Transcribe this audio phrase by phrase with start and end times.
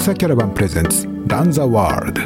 [0.00, 2.22] 草キャラバンプレゼンツランザワールド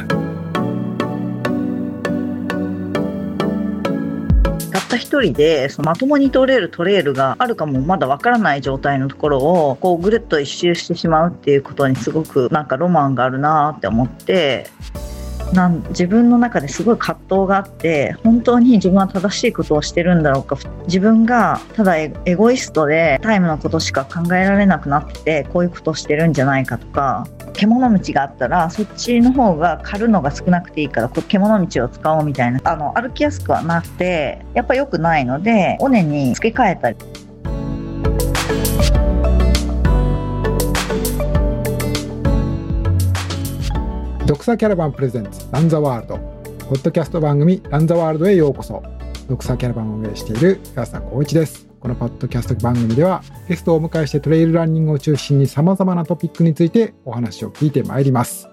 [4.71, 14.69] たった一人でそのまともに通れるトレイルがあるかもまだわからない状態のところをこうぐるっと一周してしまうっていうことにすごくなんかロマンがあるなって思って。
[15.55, 36.97] なん自分の中ですごい葛藤があって本当に自分は正しいことをしてるんだろうか自分がただエゴイストでタイムのことしか考えられなくなってこういうことをしてるんじゃないかとか獣道があったらそっちの方が狩るのが少なくていいからこ獣道を使おうみたいなあの歩きやすくはなくてやっぱ良くないので尾根に付け替えたり
[44.25, 46.17] ドクサキャラバンプレゼンツランザワールド。
[46.17, 48.81] ポッドキャスト番組ランザワールドへようこそ。
[49.29, 51.67] ドクサキャラバンを運営している岩佐光一です。
[51.79, 58.49] このポッドキャスト番組ではゲストをお迎えしてトレイルランニングを中心に様々なトピックについてお話を聞いてまいります。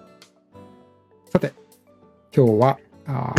[1.30, 1.54] さて
[2.36, 3.34] 今日はあ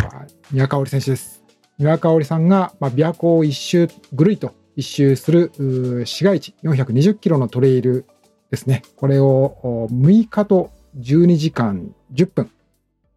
[0.50, 1.44] 三輪香織選手です。
[1.78, 8.06] 三輪香織さんが、まあ、琵琶湖を一周ぐるりと一周する市街地420キロのトレイル
[8.50, 8.82] ですね。
[8.96, 12.50] これを6日と12時間10分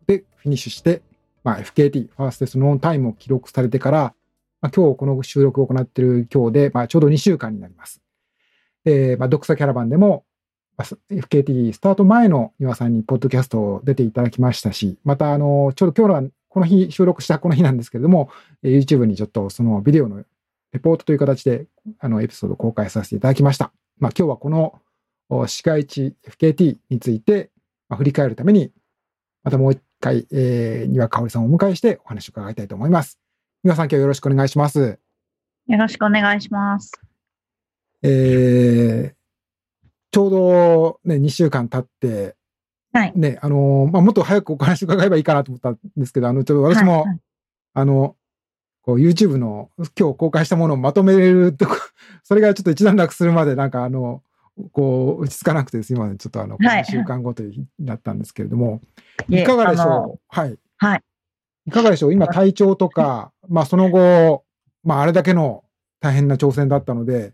[0.08, 1.02] でフィニッシュして、
[1.44, 4.14] まあ、FKT、ファーストスノーンタイムを記録されてから、
[4.62, 8.02] まあ、今日この収録を行っている今日で、まあ、ちょうど2週間になります。
[8.84, 10.26] で、まあ、ドクサキャラバンでも、
[11.10, 18.30] FKT スタート前の庭さんにポッドキャストを出ていただきましたし、また、あの、ちょうど今日のこの日、収録したこの日なんですけれども、
[18.64, 20.24] YouTube にちょっとそのビデオの
[20.72, 21.68] レポートという形で、
[22.00, 23.72] あの、エピソードを公開させていただきました。
[24.00, 24.80] まあ、今日はこの
[25.48, 27.52] 市街地 FKT について、
[27.90, 28.72] まあ、振り返るために、
[29.48, 33.18] またもう一回、えー、庭香織さんをお迎えしてお話を伺いたいと思います。
[33.64, 35.00] 庭さん、今日よろしくお願いします。
[35.68, 36.92] よろしくお願いします。
[38.04, 42.36] えー、ちょうどね、2週間経って、
[42.92, 43.14] はい。
[43.16, 47.20] ね、あの、まあ、もっと早くお話伺えばいいかなと思ったんですけど、あの、ちょっと私も、はいはい、
[47.74, 48.18] あの、
[48.82, 51.68] こう YouTube の今日公開したものをまとめると
[52.24, 54.24] それがちょっと一段落するまでなんかあの、
[54.72, 58.82] こう、落ち着かなくてです今ちょっとあの、はい、週間後という日だったんですけれども、
[59.30, 59.44] い。
[59.44, 60.20] かがでしょう？
[60.28, 60.58] はい。
[60.78, 61.04] はい。
[61.66, 62.14] いかがでしょう？
[62.14, 64.44] 今体調とか、まあその後、
[64.84, 65.64] まああれだけの
[66.00, 67.34] 大変な挑戦だったので、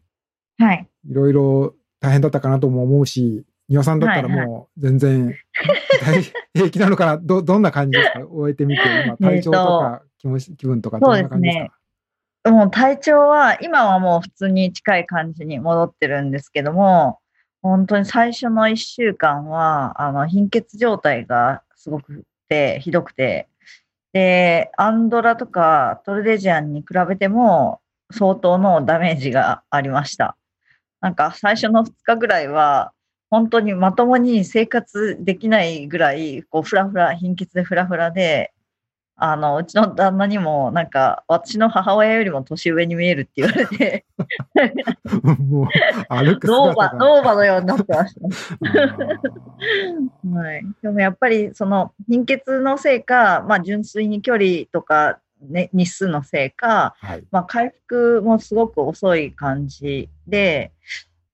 [0.57, 0.87] はい。
[1.09, 5.35] いろいろ大変だったかなとも思うし、庭さんだったらもう全然、
[6.53, 7.17] 平気なのかな？
[7.17, 8.19] ど、どんな感じですか？
[8.27, 11.73] 終えてみて、今 体調とか気持ち、気分とかどんな感じですか？
[12.45, 17.19] もう体調は、今はもう普通に近い感じに戻ってるんですけども、
[17.61, 23.47] 本当に最初の1週間は、あの、貧血状態がすごくて、ひどくて、
[24.13, 30.37] で、アンドラとかトルデジアンに比べても相当のダメージがありました。
[31.01, 32.93] なんか最初の2日ぐらいは、
[33.29, 38.52] 本当にまともに生活できないぐらい、こう、ふらふら、貧血でふらふらで、
[39.15, 44.05] あの、うちの旦那にも、なんか、私の母親よりも年上に見えるって言われて
[45.39, 45.67] もう、
[46.09, 48.21] 歩くノーバ、ノーバのようになってました。
[50.39, 50.65] はい。
[50.81, 60.71] でもやっぱり、その、貧血のせいか、まあ、純粋に距離とか、ね、日数のせいか、はい、まあ、回復もすごく遅い感じで、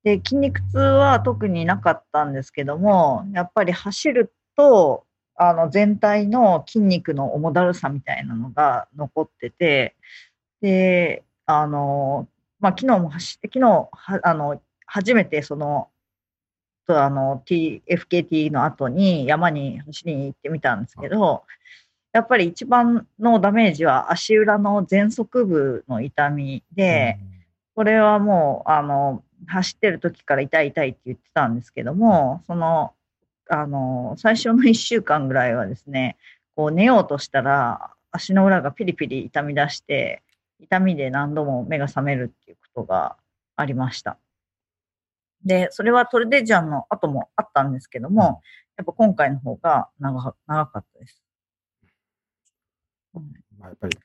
[0.04, 5.06] で、筋肉痛は特になかったんですけども、やっぱり走ると、
[5.42, 9.96] あの全体の筋肉の重だるさみたいなのが残ってて、
[10.62, 12.28] で、あの、
[12.60, 13.90] まあ、昨日も走って、昨日は、
[14.24, 15.88] あの、初めてその、
[16.86, 21.46] とあの、T、FKT の後に山に走りに行ってみたんですけど、
[22.12, 27.18] やっぱり一番のダメージは足裏の前側部の痛みで、
[27.76, 32.92] これはもう、あの、走ってる時から痛い痛いって言ってたんですけども、その
[33.50, 36.18] あの、最初の1週間ぐらいはですね、
[36.56, 40.24] こう寝ようとしたら、足の裏がピリピリ痛み出して、
[40.60, 43.18] 痛みで何度も目が覚めるっていうことが
[43.56, 44.18] ありました。
[45.44, 48.42] で、それはトルデジャンの後もあったんですけども、
[48.78, 51.24] やっぱ今回の方が長長かったです。
[53.58, 53.98] まあ、やっぱり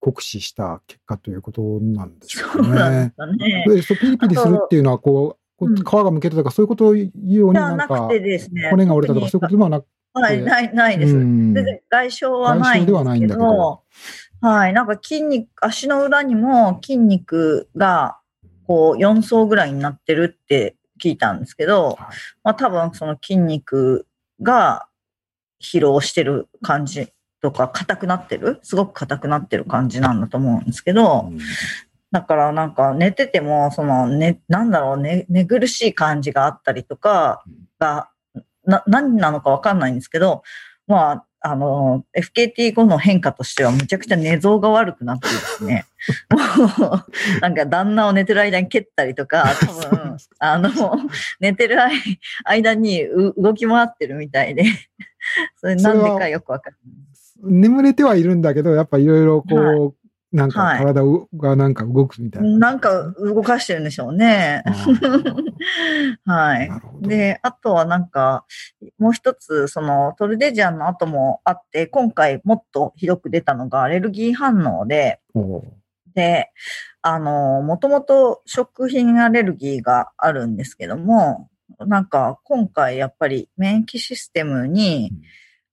[0.00, 2.62] 酷使した結果ということなんでしょうね。
[2.62, 3.64] そうなんですかね。
[4.00, 8.08] ピリピリするっていうのは、こう、皮がむけてたか、そういうことを言うようになんか、
[8.70, 9.90] 骨が折れたとか、そういうことではなくて。
[10.14, 11.12] はい、ない、ないです。
[11.12, 12.92] 全然外傷はないんで
[13.28, 13.82] すけど、
[14.40, 18.18] はい、なんか筋肉、足の裏にも筋肉が、
[18.66, 21.96] こう、4層ぐらいになってるって聞いたんですけど、はい、
[22.44, 24.06] まあ多分その筋肉
[24.42, 24.86] が
[25.62, 27.08] 疲労してる感じ
[27.40, 31.30] とか、硬くなってる、すごく硬くなってる感じなんだと思うんですけど、
[32.10, 37.44] だからなんか寝てても、そのね、なんだろう、ね、寝苦しい感じがあったりとか
[37.78, 38.08] が
[38.64, 40.42] な、何なのかわかんないんですけど、
[40.86, 45.86] まあ、あの、FKT 後の変化としてはむちゃくちゃ寝相が悪くなってですね、
[46.30, 50.70] もう、なんか旦那を寝てる間に蹴ったりとか、多分、あの、
[51.40, 51.78] 寝てる
[52.44, 53.06] 間に
[53.36, 54.64] 動き回ってるみたいで、
[55.56, 56.98] それなんでかよくわかんない。
[57.40, 59.92] 眠れてはいるんだけど、やっぱいろいろこう、はい
[60.30, 61.02] なんか体
[61.36, 62.58] がなんか動くみたいな、な。
[62.58, 64.62] なんか動かしてるんでしょうね。
[66.26, 66.70] はい。
[67.00, 68.44] で、あとはなんか、
[68.98, 75.20] もう一つ、そのトルデジアンの後もあって、今回もっとひどく出たのがアレルギー反応で、
[76.14, 76.52] で、
[77.00, 81.48] あの、もともと食品アレルギーがあるんですけども、
[81.86, 85.22] なんか今回やっぱり免疫システムに、うん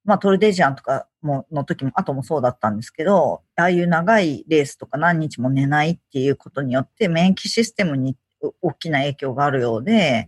[0.06, 8.16] まあトルデジャンとかもの時も、後もそうだったんですけど、ああいう長いレースとか何日も寝ないっていうことによって免疫システムに
[8.62, 10.28] 大きな影響があるようで、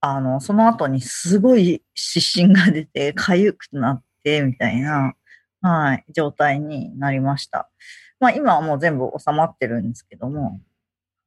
[0.00, 5.14] あの、その後にすごい湿疹が出て、痒くなって、みたいな、
[5.60, 7.70] はい、状態になりました。
[8.20, 10.60] まあ今はもう全部収まってるんですけども、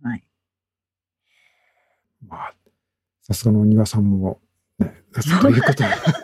[0.03, 0.23] はい。
[2.27, 2.53] まあ、
[3.21, 4.39] さすがの庭さんも
[5.21, 5.83] そういうこと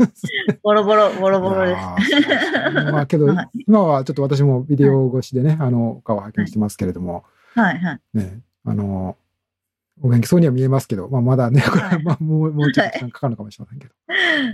[0.62, 2.92] ボロボロ、ボロボロです。
[2.92, 7.24] まあけど、はい、今はちょっと私もビデオ越しでね、あの、顔を拝見してますけれども、
[7.56, 8.00] はいはい。
[8.14, 9.18] ね、あの、
[10.02, 13.94] お元気そうには見えますけど、まあ、まだね、これ、はまあ、もう、もうちょっと時間かかるのかもしれませんけど。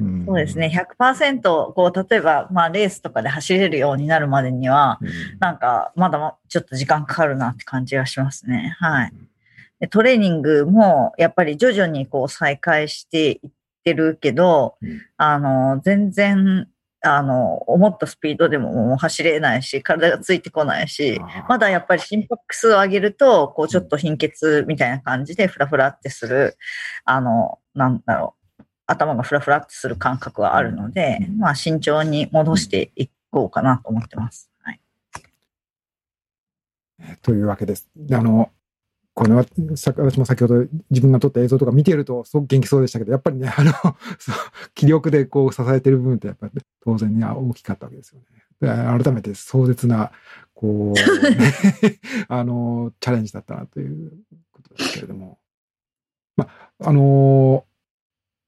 [0.05, 0.85] うん、そうですね。
[0.99, 1.41] 100%、
[1.73, 5.09] こう、例えば、まあ、レースとかで走れるようになるまでには、うん、
[5.39, 8.75] なんか、まだちょっと時間かかるなって感じがしますね。
[8.79, 9.13] はい。
[9.89, 13.51] トレーニングも、やっぱり徐々にこう再開していっ
[13.83, 16.67] てるけど、うん、あの、全然、
[17.01, 26.57] あの、思ったスピードでももう走れないし、体がついてこないし、まだやっぱり心拍数を上げると、こうちょっと貧血みたいな感じでフラフラってする、
[27.05, 34.51] あの、なんだろう、頭がフラフラってする感覚はあるので、まあ慎重に戻していこうかなと思ってます。
[34.61, 34.81] はい。
[37.21, 37.89] というわけです。
[38.11, 38.51] あの、
[39.13, 39.45] これは、
[39.75, 43.73] 私も先ほど自分が撮った映像とか見てると、すごく元気そうでしたけど、やっぱりね、 あの、
[44.75, 48.25] 気力でこう支えてる部分って、やっぱり、ね、当然に大きかったわけですよね。
[48.61, 50.11] 改めて壮絶な、
[50.53, 54.11] こう、ね、 あの、チャレンジだったなという
[54.51, 55.39] ことですけれども。
[56.37, 57.65] まあ、あの、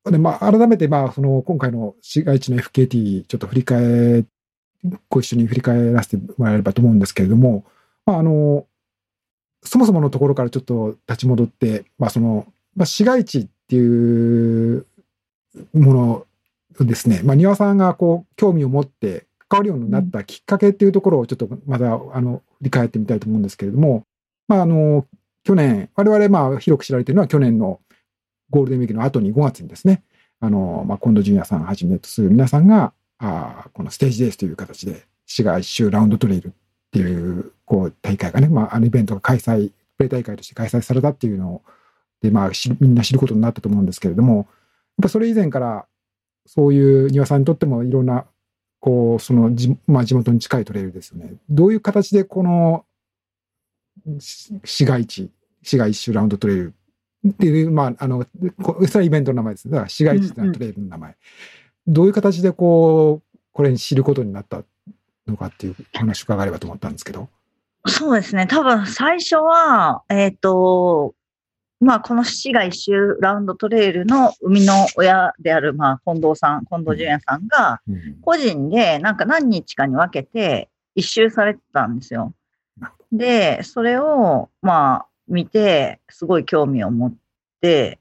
[0.05, 4.25] で、まあ、改めて、まあ、その、今回の市街地の FKT、ちょっと振り返、
[5.09, 7.65] ご一緒に振り返らせてもらえればと思うんですけれども、
[8.05, 8.65] まあ、あの、
[9.63, 14.85] そもそものところからちょっと立ち戻って、まあその、まあ、市街地っていう
[15.73, 24.05] ものですね、まあ、庭さんがこう興味を持って関わるようになったきっかけっていうところをちょっとまたあの振り返ってみたいと思うんですけれども、
[24.47, 25.05] まあ、あの
[25.43, 27.79] 去年我々まあ広く知られているのは去年の
[28.49, 30.03] ゴールデンウィークの後に5月にですね
[30.39, 36.53] あの、まあ、近藤淳也さんはじめとする皆さんがあこのステージレースという形で市街一周ラウンドトレイル
[36.91, 41.61] っていうこう大会がね、まあ、あのイベントが開催、プレイ大会として開催されたっていうのを、
[42.21, 42.51] で、まあ、
[42.81, 44.45] みんな知ることになったと思うんですけれども、やっ
[45.03, 45.85] ぱそれ以前から、
[46.45, 48.25] そういう庭さんにとってもいろんな、
[48.81, 51.35] こう、そのじ、まあ、地元に近いトレイルですよね。
[51.49, 52.83] どういう形でこの
[54.65, 55.31] 市街地、
[55.63, 56.73] 市街一周ラウンドトレイル
[57.29, 58.25] っていう、まあ、あの、
[58.87, 59.69] それはイベントの名前です。
[59.69, 61.11] だから市街地のトレイルの名前。
[61.11, 61.15] うん
[61.87, 64.63] うん、どういう形でこう、これに知ることになった
[65.31, 67.29] のかっていう話を伺えればと思ったんですけど。
[67.87, 68.47] そうですね。
[68.47, 71.15] 多分最初は、えっ、ー、と、
[71.79, 77.81] まあ、この市が一周ラウンドトレイルの生みの親である、まあ、近藤さん、近藤淳也さんが、
[78.21, 82.35] 個人でなんか何日かに分けて一周されてたんですよ。
[83.11, 87.13] で、それを、まあ、見て、すごい興味を持っ
[87.61, 87.99] て、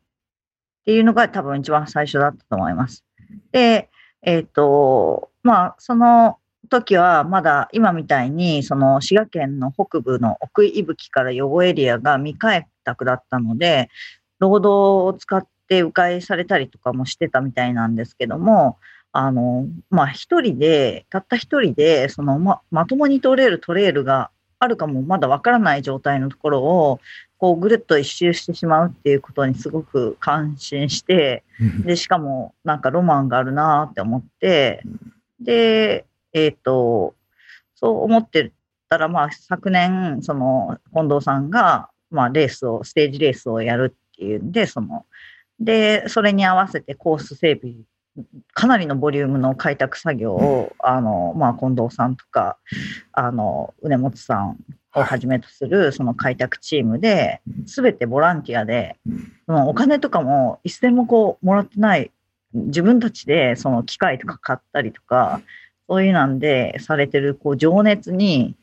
[0.83, 3.03] っていうのが多分一番最初だったと思います。
[3.51, 3.89] で、
[4.23, 6.39] えっ、ー、と、まあ、その
[6.71, 13.91] 時はまだ今みたいにその滋賀県の北部の奥伊吹から予後エリアが未開拓だったので
[14.39, 18.79] 労働を使って迂回されたりとかもしてたみたいなんですけども
[19.13, 27.01] あのまあ一人でたった一人でそのままともに通れるトレイルがあるかもまだわからない状態のところを
[27.39, 31.43] こうぐるっと一周してしまうっていうことにすごく感心して
[31.85, 34.83] でしかもなんかロマンがあるなって思って
[35.41, 37.15] でえっ、ー、と、
[37.75, 38.53] そう思って
[38.89, 45.07] たら、まあ、昨年、その、近藤さんが、まあ、レースを、ステージレースをやるっていうんで、その、
[45.59, 47.75] で、それに合わせてコース整備、
[48.55, 52.59] かなりのボリュームの開拓作業を、あの、まあ、近藤さんとか、
[53.13, 54.57] あの、宇根本さん
[54.95, 58.99] をはじめとする、その開拓チームで、すべてボランティアで、
[59.47, 62.11] そのお金とかも一銭もこう、もらってない
[62.53, 65.41] 自分たちでその機械とか買ったりとか、
[65.91, 68.55] そういうなんでされてるこう情熱に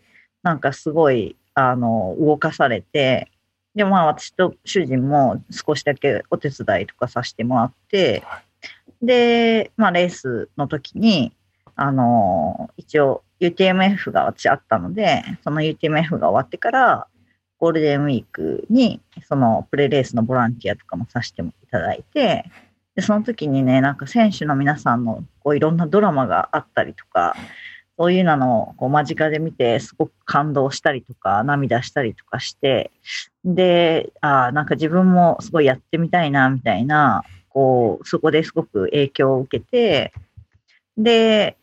[0.43, 3.29] なんかすごいあの動かされて、
[3.75, 8.23] で、まあ私と主人も少しだけお手伝いとかさせてもらって、
[9.01, 11.33] で、まあレースの時に、
[11.75, 17.07] あの、一応 UTMF が私あったので、その UTMF が終わってから、
[17.59, 22.45] ゴールデンウィークに、そのプレレースのボランティアとかもさせていただいて、
[22.97, 27.35] で、その時にね、なんか選手の皆さんのこういろんなドラマがあったりとか、
[27.95, 32.89] そういうのをこう間近で見てすごく感動したりとか涙したりとかして、
[33.45, 40.11] で、あなんか自分もすごいやってみたいなみたいな、こう、そこですごく影響を受けて、
[40.97, 41.55] で、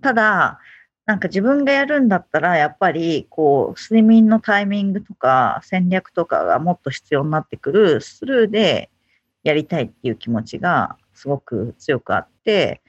[0.00, 0.60] ただ、
[1.06, 8.90] なんか自分がやるんだったら、やっぱり、こう、睡眠のタイミングとか戦略とかがもっと必要になってくるスルーで
[9.48, 12.82] やりたいっていう気持ちがすごく強くあって、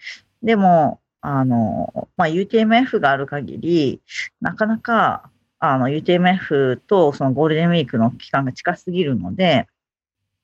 [0.44, 4.01] でも、あの、まあ、UTMF がある限り、
[4.42, 9.68] なかなか、あの、UTMF とそのゴールデンウィークの期間が近すぎるので、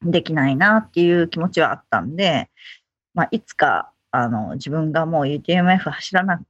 [0.01, 2.49] できないなっていう気持ちはあったんで、
[3.13, 6.41] まあ、いつか、あの、自分がもう UTMF 走らな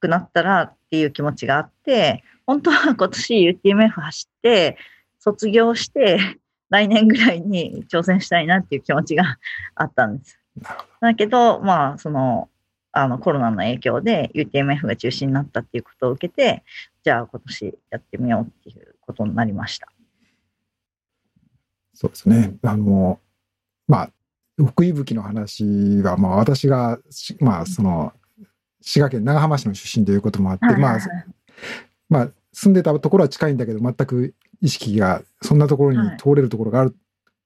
[0.00, 4.76] くなったらっていう気持ちがあって、本当は今年 UTMF 走って、
[5.18, 6.18] 卒業して、
[6.70, 9.38] 来年ぐらいに挑戦したいなっていう気持ちが
[9.74, 10.38] あったんです。
[11.00, 12.48] だけど、まあ、その、
[12.92, 16.64] あのコロナの影響で UTMF が中止になったっていうことを受けて、
[17.04, 19.88] じゃあ今年やってみようっていうことになりました。
[21.92, 22.54] そうですね。
[22.62, 23.20] あの、
[23.86, 24.10] まあ、
[24.56, 26.98] 福井吹の話は、まあ私が、
[27.40, 28.14] まあその、
[28.80, 30.98] 滋賀県長浜市の出身ということもあって、まあ、
[32.08, 36.96] まあ、住んでたところは近いんだけど、全く意識がそんなところに通れるところがある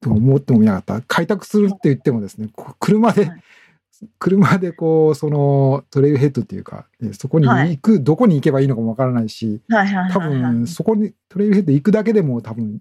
[0.01, 1.03] と思ってもみなかった。
[1.03, 2.49] 開拓するって言ってもですね、
[2.79, 3.33] 車で
[4.21, 9.61] 車でこう、そのトレイルヘッドっていうか、そこに行く、はい、どこに行けばいいのかもわからないし、
[10.13, 12.81] 多分そこにトレイルヘッド行くだけでも多分、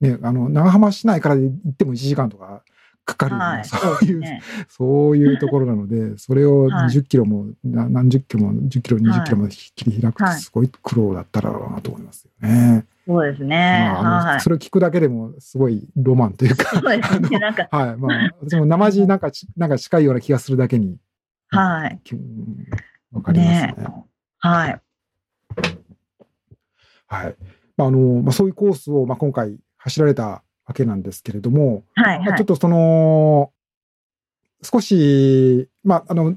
[0.00, 2.62] ね、あの、長浜市内から行っても1時間とか
[3.08, 12.84] かかるはい、そういう、ね、そういうところなので、 それを20キロも、何十キロも、10キロ、20キロも切り開くってすごい苦労だったらなと思いますよね。
[13.06, 13.90] そうですね。
[13.90, 16.78] まあ、はい、それを聞くだけでもすごいロマンというか。
[16.78, 17.38] そうですね。
[17.40, 17.66] なんか。
[17.70, 17.96] はい。
[17.96, 20.98] まあ、私も生地なんか、なんか近いような気がするだけに。
[21.48, 22.00] はい。
[23.12, 23.74] わかりますね。
[23.78, 23.86] ね
[24.40, 24.80] はい。
[27.06, 27.36] はい。
[27.78, 33.50] まあ、あの、まあ、そういうコースを、まあ、今回走られたわけなんですけれども、はい、はい、まあ、ちょっとその、
[34.62, 36.36] 少し、まあ、あの、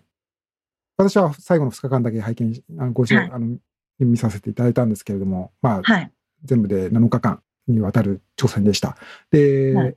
[0.98, 3.58] 私は最後の2日間だけ拝見、あのご一緒、はい、あの、
[4.00, 6.12] 見させていただいたんですけれども、まあ、はい、
[6.46, 8.96] 全部で7日間にわたる挑戦でした。
[9.32, 9.96] で、はい、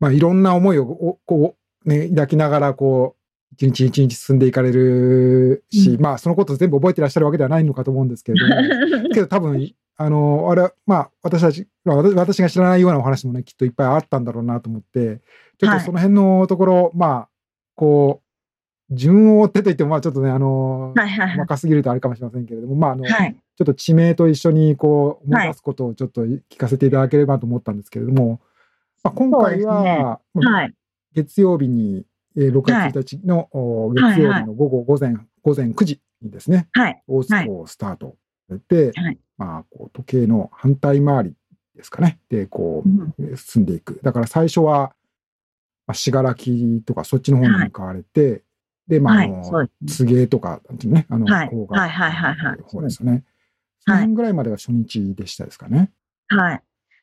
[0.00, 15.20] まあいろんな思いをこう、ね、抱きながらこう、一日一日進んでいかれるし、うん、まあそのこと全部覚えてらっしゃるわけではないのかと思うんですけれども、 けど多分、あの、あれは、まあ私たち、まあ、私が知らないようなお話もね、きっといっぱいあったんだろうなと思って、
[15.58, 17.28] ちょっとその辺のところ、はい、まあ、
[17.74, 18.22] こ
[18.90, 28.40] う、順を追ってと言っても、まあちょっとね、あの、はいはいはい、若すぎるとあれかもしれませんけれども、まああの、はい、ちょっと地名と一緒にこう思い出すことをちょっと聞かせていただければと思ったんですけれども、
[29.02, 30.20] まあ、今回は、
[31.12, 32.04] 月曜日に、
[32.36, 33.48] えー、6月1日の、
[33.94, 38.16] 月曜日の午後午前、午前9時にですね、はい、大津港スタート
[38.68, 41.34] で、はい、まあ、こう時計の反対回り
[41.76, 42.82] ですかね、で、こ
[43.18, 44.00] う、進んでいく。
[44.02, 44.94] だから最初は、
[45.86, 48.42] まあ、信楽とかそっちの方に向かわれて、
[48.88, 49.68] で、まあ、あの、柘
[50.06, 52.58] 植とか、なんていうね、あの、はい、方が、はいはいはいはい。
[52.62, 53.24] 方ですよね。
[53.86, 55.92] 3年ぐらいまでが初日でしたですかね。
[56.28, 56.62] はい。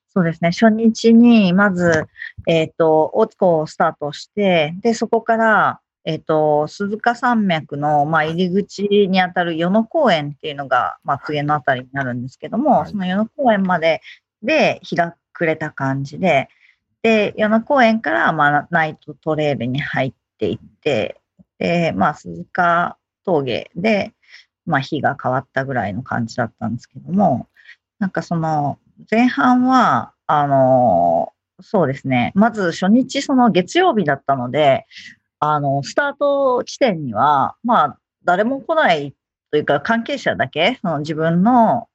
[0.09, 0.51] そうですね。
[0.51, 2.05] 初日に、まず、
[2.47, 14.01] えっ、ー、と、大津港をスタートして、で、そこから、えっ、ー、と、鈴鹿山脈の、まあ、入り口にあたる与野公園っていうのが、まあ、次のあたりになるんですけども、はい、その与野公園まで
[14.43, 16.47] で日が暮れた感じで、
[17.01, 21.19] で、与野公園から、まあ、ナイトトレールに入っていって、
[21.57, 24.13] で、まあ、鈴鹿峠で、
[24.67, 27.47] まあ、日が変わったぐらいの感じだったんですけども、
[27.97, 28.77] なんかその、
[29.09, 34.85] 前半は、あの、そうですね、まず初日、その月曜日だったので、
[35.39, 39.13] あの、スタート地点には、まあ、誰も来ない
[39.51, 41.87] というか、関係者だけ、その自分の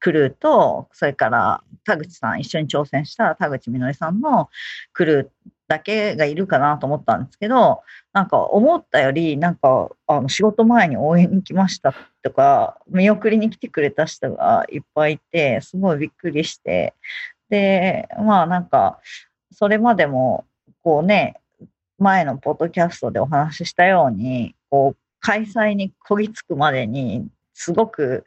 [0.00, 4.48] クルーと、それから田口さん、一緒に挑戦した田口みのりさんの
[4.92, 7.82] クルーだけがいるかなと思ったんですけど、
[8.12, 16.94] なんか思ったより、なんかあの仕事前に応援に来ましたとか、見送りに来てくれた人がいっぱいいて、すごいびっくりして、
[17.48, 19.00] で、まあなんか、
[19.52, 20.44] それまでも、
[20.82, 21.41] こうね、
[22.02, 28.26] 前のポッドキャストでお話ししたように、こう、開催にこぎつくまでに、すごく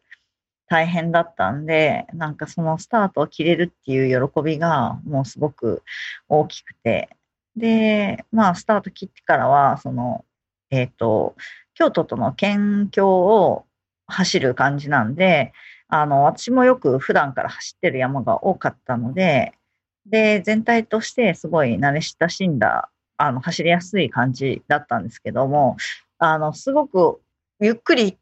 [0.68, 5.84] 大変だったんで、なんかそのスタートを切れるっていう喜びがもうすごく
[6.28, 7.10] 大きくて、
[7.56, 10.26] で、まあ、スタート切ってからは、その、
[10.70, 11.36] えっ、ー、と、
[11.74, 13.66] 京都との県境を
[14.08, 15.54] 走る感じなんで、
[15.88, 19.54] あの、私もよく普段から走ってる山が多かったので、
[20.06, 25.78] で、全体としてすごい慣れ親しんだ、あの、走りやすい感じだったんですけども、
[26.20, 27.22] あの、すごく
[27.60, 28.18] ゆっくり行っ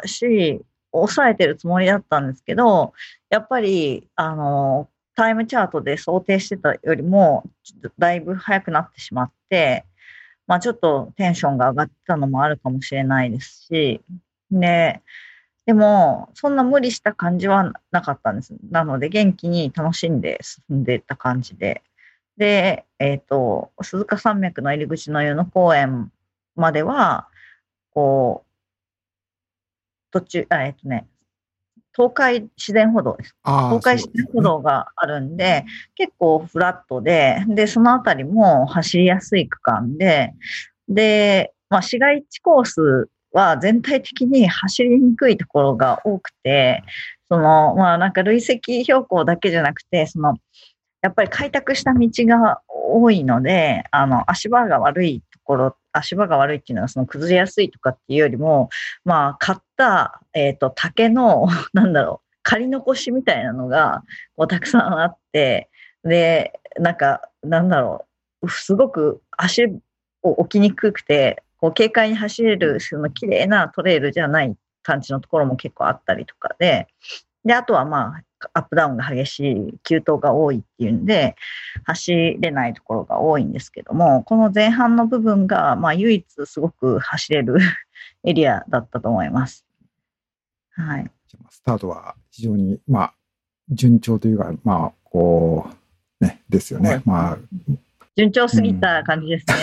[0.00, 0.60] たし、
[0.92, 2.92] 抑えてるつもりだったんですけど、
[3.30, 7.44] やっぱり、あの、タイムチャートで想定してたよりも、
[7.98, 9.84] だいぶ早くなってしまって、
[10.46, 14.02] まあちょっとテンションが上がったのもあるかもしれないですし、
[14.50, 15.02] で、
[15.66, 18.54] でも、そんな無理した感じはなかったんです。
[18.70, 21.82] なので、元気に楽しんで進んでいった感じで。
[22.36, 26.10] で、えっ、ー、と、鈴鹿山脈の入り口の湯野公園
[26.54, 27.28] までは、
[27.90, 31.06] こう、途中、あえっ、ー、とね、
[31.96, 33.34] 東海自然歩道です。
[33.42, 40.34] 東海自然歩道があるんで、でね、結構フラットで、で、そのあたりも走りやすい区間で、
[40.88, 46.82] で、まあ、市街地コースは全体的に走りにくいところが多くて、
[47.28, 50.36] その、まあなんか累積標高だけじゃなくて、その、
[51.06, 58.70] やっぱり開拓した道が多いので、あの、足場が悪いところ、足場が悪いっていうのはその崩れやすいとかっていうよりも、
[59.04, 64.02] まあ買った、えっ、ー、と、竹の、 なんだろう、仮残しみたいなのが、
[64.36, 65.70] こうたくさんあって、
[66.02, 68.04] で、なんか、なんだろ
[68.42, 69.66] う、すごく足
[70.22, 76.88] を置きにくくて、こう軽快に走れる、その綺麗なトレイルじゃない感じのところも結構あったりとかで、
[77.44, 81.36] で、あとはまあ、アップダウンが激しい、急登が多いっていうんで、
[81.84, 87.56] 走れないところが多いんですけども、この前半の部分が、まあ、唯一すごく走れる
[88.24, 89.66] エリアだったと思います。
[90.70, 91.10] はい。
[91.50, 93.14] スタートは非常に、まあ、
[93.70, 95.68] 順調というか、まあ、こ
[96.20, 97.02] う、ね、ですよね。
[97.04, 97.38] まあ、
[98.16, 99.54] 順調すぎた感じですね。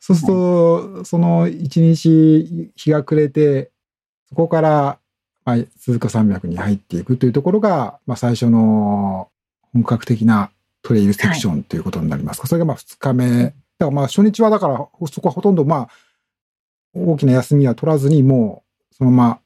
[0.00, 3.70] そうすると、その一日日が暮れて、
[4.28, 4.98] そこから、
[5.44, 9.28] まあ、鈴鹿山脈に入っていくというところが、まあ、最初の
[9.72, 10.50] 本格的な
[10.82, 12.42] トレイルセクションということになりますか。
[12.42, 13.44] はい、それがまあ2日目。
[13.44, 15.88] だからまあ初日はだから、そこはほとんどまあ、
[16.94, 19.40] 大きな休みは取らずに、もう、そのまま、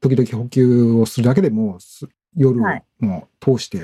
[0.00, 1.78] 時々補給をするだけでも
[2.36, 2.60] 夜
[3.00, 3.82] も通して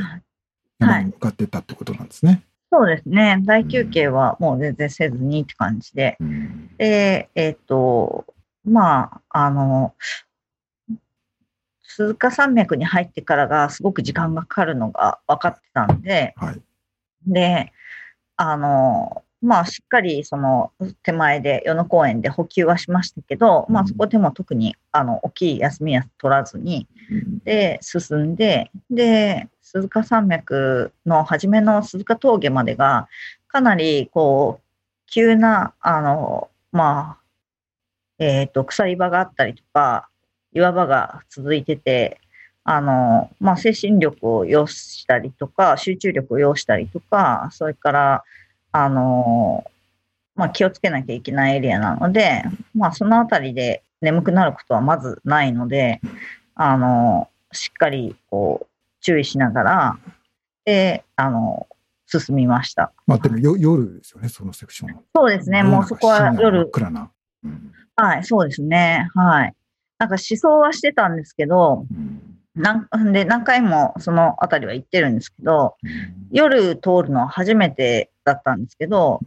[0.78, 2.44] 山に向かってったってことなんですね。
[2.72, 3.40] そうですね。
[3.44, 6.16] 大休憩はもう全然せずにって感じで。
[6.20, 8.26] うん、で、えっ、ー、と、
[8.64, 9.94] まあ、あの、
[11.96, 16.60] 鈴鹿山脈に入ってからがすごく時間がかかるのが分かってたんで、はい、
[17.24, 17.72] で、
[18.36, 20.72] あの、まあ、しっかりその
[21.04, 26.88] 手前で与野公園で補給はしましたけど、まあ、そこでも特にあの大きい休みは取らずに、
[27.44, 33.06] で、進んで、で、鈴鹿山脈の初めの鈴鹿峠までが、
[33.46, 34.64] かなりこう、
[35.06, 37.24] 急な、あの、まあ、
[38.18, 40.08] えっ、ー、と、鎖場があったりとか、
[40.54, 42.20] 岩場が続いてて、
[42.64, 48.24] あの、まあ、精神力を要したりとか、集中力を要したりとか、それから、
[48.72, 49.64] あの、
[50.34, 52.42] まあ、気をつけなきゃいけないエリアなので、
[52.74, 56.00] まあ、そのあたりで眠くなることはまずないので、
[56.54, 58.66] あの、しっかり、こう、
[59.00, 59.98] 注意しながら、
[60.64, 61.66] で、あの、
[62.06, 62.92] 進みました。
[63.06, 64.98] まあ、でもよ夜ですよね、そのセクション。
[65.14, 66.66] そうですね、もうそこは夜。
[66.70, 67.10] 暗な、
[67.44, 67.72] うん。
[67.96, 69.08] はい、そうですね。
[69.14, 69.54] はい。
[69.98, 75.76] なんか思想はしてたんですけど、うんなんで何回もその辺りは行ってるんですけど、
[76.30, 79.20] 夜通るのは初めてだったんですけど、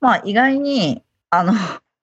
[0.00, 1.52] まあ意外に、あの、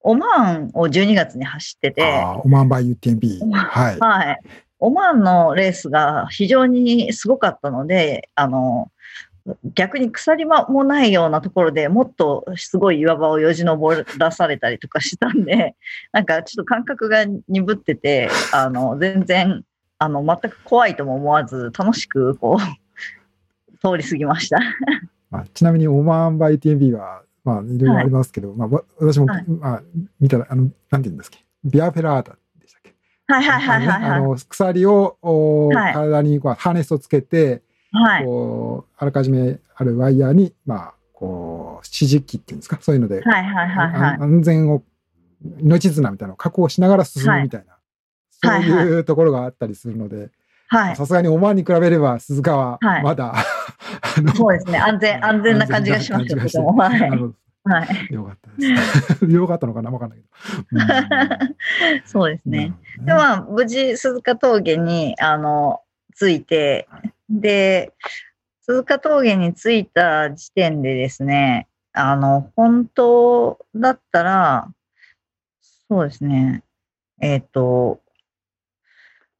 [0.01, 2.03] オマーンを12月に走ってて、
[2.43, 3.49] オマーンバイ UTMB。
[3.53, 3.99] はい。
[3.99, 4.39] はい。
[4.79, 8.91] オマーンのレースが非常にすごかったので、あの、
[9.75, 15.75] 逆に鎖間もないようなところでもっとすごい岩場をよじ登らされたりとかしたんで、
[16.11, 19.63] なんかちょっと感覚が鈍ってて、あの、全然
[19.97, 24.59] あの、全く怖いとも思わず、楽しく、こう、 通り過ぎました。
[25.31, 29.83] まあ、ちなみに、オマーンバイ TMB は、まあ、いろいろありますけど、はい、まあ、私も、はい、まあ、
[30.19, 32.93] 見たら、あの、なんて言うんですっけ、ビアフェラータでしたっけ？
[33.27, 37.61] はいはいはいはい、はい、あの、鎖を、お体にこうハーネスをつけて、
[37.95, 44.83] はい、こう、あらかじめあるワイヤーに、まあ、こう、指示器っていうんですか、そういうので、はいはいはいはい、安全を、
[45.59, 47.75] 命綱みたいなのを確保しながら進むみたいな。
[48.43, 50.29] そういうところがあったりするので、
[50.95, 53.41] さすがにオマーンに比べれば鈴鹿はまだ、 は
[54.33, 54.77] い、そうですね。
[54.77, 56.73] 安全、安全な感じがしますけども。
[56.73, 56.99] はい。
[57.67, 58.13] はい。
[58.13, 59.25] よかったです。
[59.25, 60.23] よかったのかなわかんないけ
[60.75, 60.81] ど。
[60.81, 62.69] うん、そうですね。
[62.69, 65.81] ねで、まあ、無事、鈴鹿峠に、あの、
[66.17, 66.87] 着いて、
[67.29, 67.93] で、
[68.61, 74.71] 鈴鹿峠に着いた時点でですね、あの、本当だったら、
[75.87, 76.63] そうですね、
[77.21, 78.01] えっ、ー、と、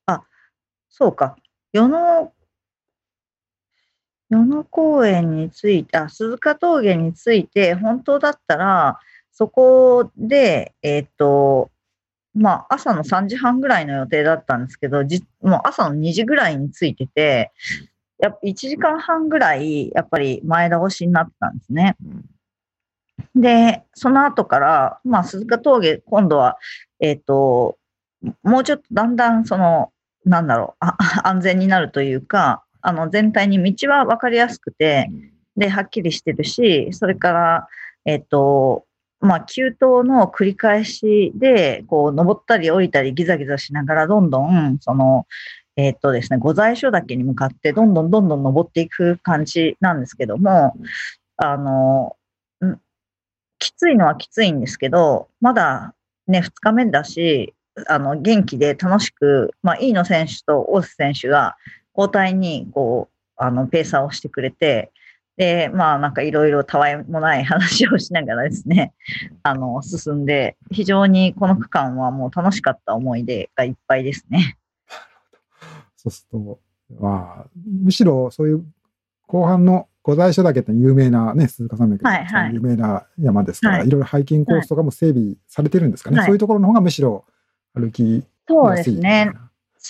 [0.06, 0.24] あ、
[0.90, 1.36] そうか、
[1.74, 2.32] 与野、
[4.30, 9.00] 与野公園について、あ、鈴鹿峠について、本当だったら、
[9.32, 11.72] そこで、えっ、ー、と、
[12.36, 17.52] まあ、朝の3時半ぐらいの予定だったんですけど、じもう朝の2時ぐらいに着いてて、
[18.20, 21.96] やっぱ1時間半ぐらい、やっぱり前倒しになってたんですね。
[23.36, 26.58] で、その後から、まあ、鈴鹿峠、今度は、
[27.00, 27.78] えっ、ー、と、
[28.44, 29.92] もうちょっとだんだん、その、
[30.26, 35.10] なんだろうあ、 安全になるというか、あの、全体に道は分かりやすくて、
[35.56, 37.68] で、はっきりしてるし、それから、
[38.06, 38.86] えっ、ー、と、
[39.26, 45.28] まあ、急登の繰り返しで、こう、登ったり降りたりギザギザしながら、どんどん、その、
[45.76, 50.78] えっ、とですね、御在所岳に向かって、どんどんどんどん登っていく感じなんですけども、
[51.38, 52.16] あの、
[53.60, 55.94] きついのはきついんですけど、まだ
[56.28, 57.54] ね、2日目だし、
[57.88, 61.58] あの、元気で楽しく、まあ、飯野選手と大瀬選手が
[61.98, 64.92] 交代に、こう、あの、ペーサーをしてくれて、
[65.38, 68.94] で、まあなんかいろいろたわいもない話をしながらですね、
[69.44, 74.58] あの、進んで、非常にこの区間はもう楽しかった思い出がいっぱいですね。
[75.98, 76.60] そうすると、
[77.00, 77.46] まあ、
[77.84, 78.66] むしろそういう
[79.28, 86.18] 後半の御在所岳って有名なね、鈴鹿山脈、はいはい、有名な山ですから、はい、いろいろハイキングコースとかも整備されてるんですかね。
[86.18, 87.26] はい、そういうところの方がむしろ
[87.74, 89.34] 歩きそうですね。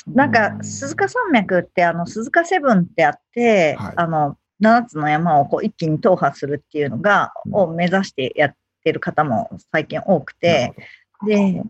[0.08, 10.73] なんか、鈴鹿山脈って、あの、鈴鹿セブンってあって、はい、あの、7つの山をこう一気に踏破するっていうのが、を目指してやってる方も最近多くて、
[11.25, 11.63] で、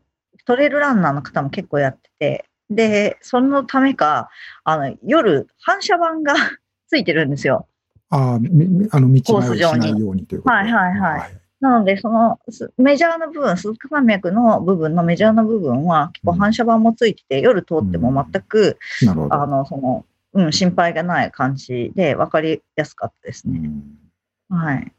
[0.45, 4.29] トレイルランナーの方も結構やってて、で、そのためか、
[4.63, 6.35] あの、夜、反射板が
[6.87, 7.67] ついてるんですよ。
[8.09, 8.39] ああ、あ
[8.99, 11.19] の、道迷いしないようにということはいはいはい。
[11.19, 12.39] はい、なので、その
[12.77, 23.71] メジャーの部分、鈴鹿山脈の部分のメジャーの部分は結構反射板もついてて、うん、夜通っても全く、うん、あの、その、うん、心配がない感じで分かりやすかったですね。
[24.49, 24.91] はい。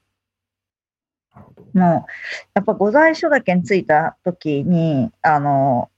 [1.75, 2.11] もう、
[2.55, 5.90] やっぱ御在所だけに着いた時に、あの、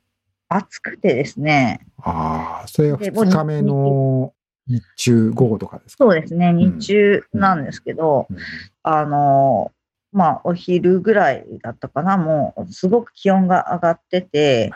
[0.48, 1.87] 暑くてですね。
[1.98, 4.33] ああ、それは2日目の
[4.66, 6.05] 日中、午後とかですか？
[6.05, 8.37] そうですね、日中なんですけど、うん。
[8.37, 8.42] うん、
[8.83, 9.70] あの、
[10.11, 14.72] まあ、お昼ぐらいだったかな、もう、すごく気温が上がってて、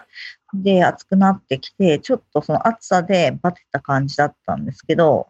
[0.54, 5.28] で、暑くなってきて、ちょっとその暑さでバテた感じだったんですけど、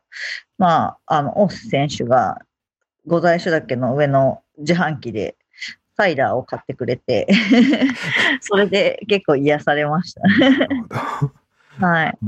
[0.59, 2.39] まあ、あの、オス選手が、
[3.07, 5.37] 御在所岳の上の自販機で、
[5.97, 7.29] サイダーを買ってくれて
[8.41, 10.23] それで結構癒されました
[11.87, 12.19] はい。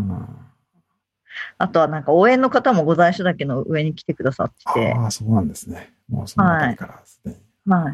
[1.59, 4.93] あとはなんか応援の方も御在所岳の上に来てくださってて。
[4.93, 5.95] ああ、そうなんですね。
[6.09, 7.37] もうその辺りからですね。
[7.67, 7.83] はい。
[7.85, 7.91] は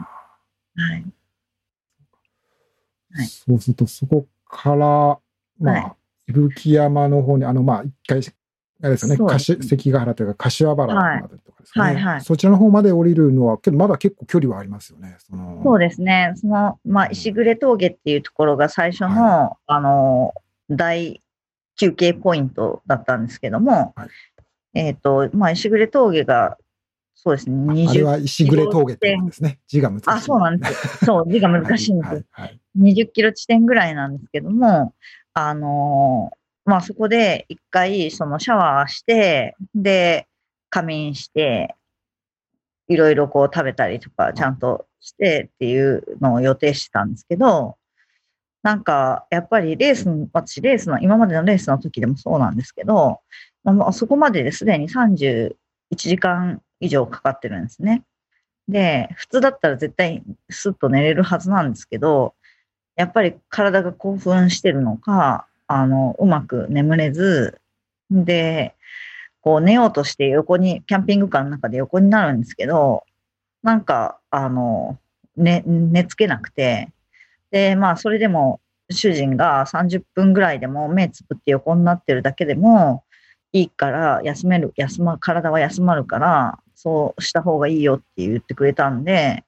[0.96, 1.04] い。
[3.12, 5.20] はい、そうすると、そこから、ま
[5.62, 5.78] あ、は
[6.28, 8.20] い、伊吹山の方に、あの、まあ、一回、
[8.82, 9.38] あれですよね、ね。
[9.38, 12.04] 関ヶ原というか、柏原までとかですね、はいはい。
[12.04, 15.16] はい、そちらの方まで降りるのは、けどまだ結構距離はありますよね。
[15.18, 15.60] その。
[15.62, 16.32] そうですね。
[16.36, 20.34] その、まあ、石暮峠っていうところが最初の、はい、あの、
[20.70, 21.20] 大
[21.78, 24.08] 休憩ポイントだったんですけども、はい、
[24.74, 26.56] えっ、ー、と、まあ、石暮峠が
[27.22, 27.74] そうですね。
[27.85, 29.61] 20あれは石暮峠って言うんですね。
[29.66, 30.04] 字が難しい。
[30.06, 31.04] あ、そうなんです。
[31.04, 32.14] そう、字が難しいんです。
[32.14, 34.94] はいはい、20キロ地点ぐらいなんですけども、
[35.35, 40.28] あのー、まあ、そこで一回、そのシャワーして、で、
[40.70, 41.74] 仮眠して、
[42.88, 47.76] いろいろこう食べたりとか、ちゃんとしてっていうのを予定してたんですけど、
[48.62, 53.20] なんか、やっぱりレースの、私、レースの、今までのレースの時でもそうなんですけど、
[53.62, 55.54] まあ、そこまでですでに31
[55.96, 58.02] 時間以上かかってるんですね。
[58.68, 62.34] で、普通だったら絶対スッと寝れるはずなんですけど、
[62.96, 67.60] やっぱり体が興奮してるのか、あの、うまく眠れず、
[68.10, 68.74] で、
[69.40, 73.04] こう寝ようとして横に、キャンピングカーの中で横になるんですけど、
[73.62, 74.98] なんか、あの、
[75.36, 76.92] 寝、寝つけなくて、
[77.50, 83.04] で、まあ、それでも主人が30分ぐらいでも目つぶって横になってるだけでも
[83.52, 89.44] いいから休める、休ま、体は休まるから、そうした方がいいよって言ってくれたんで、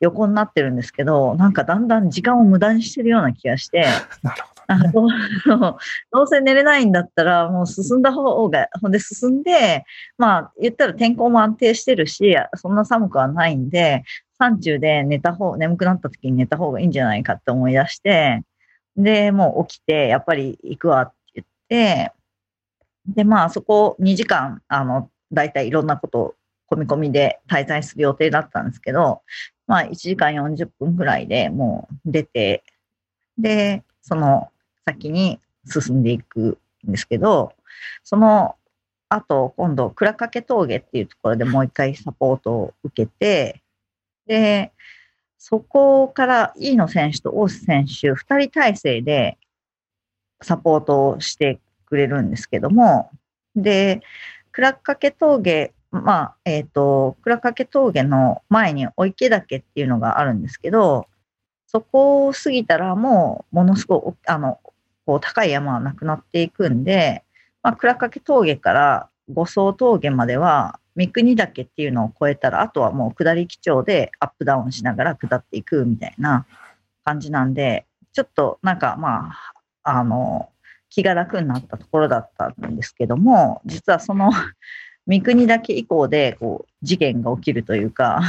[0.00, 3.86] 横になってるんですけど、なんかだんだん時間を無駄にしてるような気がして、
[4.22, 5.08] なるほどあどう
[6.12, 9.84] どうせ寝れないんだったら、もう進んだ方が、ほんで進んで、
[10.18, 14.02] まあ言ったら天候も安定してるし、そんな寒くはないんで、
[14.38, 18.42] 山中で寝た方、眠くなった時に寝た方がいいんじゃないかって思い出して、
[18.96, 22.12] で、もう起きて、やっぱり行くわって言って、
[23.08, 26.34] で、まあそこ2時間、あの、大体いろんなことを
[26.70, 29.22] 込み込みで滞在する予定だったんですけど、
[29.66, 32.64] まあ1時間40分ぐらいでもう出て、
[33.38, 34.50] で、その
[34.84, 37.52] 先に進んでいくんですけど、
[38.02, 38.56] その
[39.08, 43.62] 後、今度、倉掛峠っていうところでもう一回サポートを受けて、
[44.26, 44.72] で、
[45.38, 49.38] そこから飯野選手と大須選手、二人体制で
[50.42, 53.10] サポートをしてくれるんですけども、
[53.54, 54.02] で、
[54.52, 61.06] 倉掛峠、まあ、えっ、ー、と、倉掛峠の前にお池岳っていうのがあるんですけど、
[61.66, 64.60] そこを過ぎたらもうものすごい、あの、
[65.04, 67.22] こう高い山はなくなっていくんで、
[67.62, 76.46] まあ、倉掛峠から五層峠までは三国岳っていうのを越えたら、あとはもう下り基調でアップダウンしながら下っていくみたいな
[77.04, 79.32] 感じなんで、ちょっとなんかま
[79.84, 80.48] あ、あの、
[80.96, 84.30] 気が楽になったところだったんですけども、実はその
[85.06, 88.22] 三国岳以降でこう事件が起きるというか、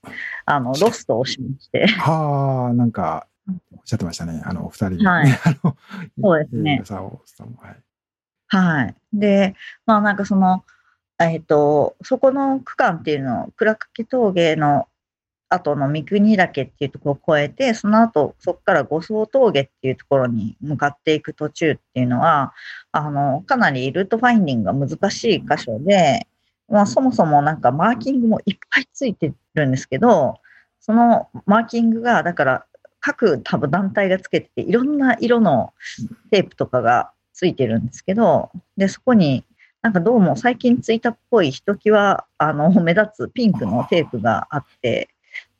[0.46, 1.86] あの、ロストをしまして。
[1.86, 4.40] はあ、なんか、おっしゃってましたね。
[4.46, 5.04] あの、お二人、ね。
[5.04, 5.28] はい。
[6.18, 6.82] そうですね。
[6.88, 7.76] はい。
[8.48, 8.94] はい。
[9.12, 10.64] で、まあなんかその、
[11.18, 14.88] えっ、と、そこの区間っていうのを、倉掛峠の
[15.48, 22.52] 後の三国岳っていうところを越えて、その後、そこから五層峠っていうところに向かっていく途中っていうのは、
[22.92, 26.26] あの、かなりルートファインディングが難しい箇所で、
[26.68, 30.40] まあ、そもそもなんかマーキングもいっぱいついてるんですけど、
[30.80, 32.66] そのマーキングが、だから
[33.00, 35.72] 各多分団体がつけてて、いろんな色の
[36.30, 39.44] テープとかがついてるんですけど、で、そこに
[39.82, 45.08] なんかどうも最近ついたっぽいひときわあの目立つピンクのテープがあって、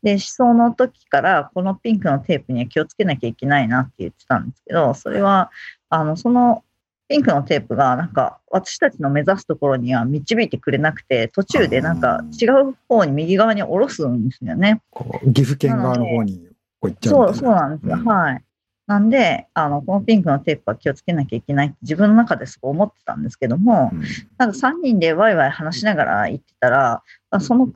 [0.03, 5.51] で、思想の時からこのピンクのテープには気をつけなきゃいけないなって言ってたんですけど、それは、
[5.89, 6.63] あの、その
[7.09, 14.83] ピンクのテープがなんか私たちの目指すところには導いてくれなくて、途中でなんか違う方に右側に下ろすんですよね。
[14.91, 16.49] こう岐阜県側の方に
[16.81, 17.97] こう行っちゃうそう、そうなんですよ。
[17.97, 18.43] うん、はい。
[18.87, 24.03] なんで、あの、このピンクのテープは気をつけなきゃいけないって自分の中ですごい思ってたんですけども、うん、
[24.39, 27.03] なんか3人でワイワイ話しながら行ってたら、
[27.41, 27.69] その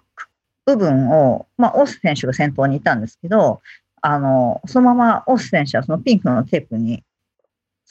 [0.76, 3.60] 部分を、まあ、オース選手が先頭にいたんですけど、
[4.02, 7.02] あの、そのままオース選手はそのピンクのテープに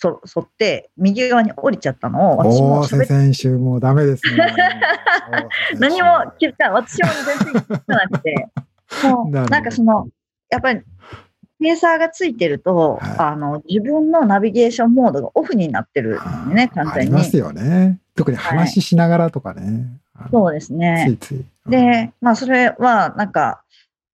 [0.01, 3.05] そ沿って右側に降りちゃったのを私も喋って。
[3.07, 4.55] 選手もダメですね。
[5.77, 6.83] 何も気づかない。
[6.83, 8.47] 私も全然気づかなくて。
[9.03, 10.07] もう なんかその、
[10.49, 10.81] やっぱり
[11.59, 16.99] ペーサーがついてると、はい、あの、自分のナビゲーションモードがオフになってるんでね、完全に。
[17.01, 17.99] ありますよね。
[18.15, 19.85] 特に話しながらとかね。
[20.15, 21.05] はい、そうですね。
[21.09, 21.45] ついつい。
[21.69, 23.63] で、まあ、それは、なんか、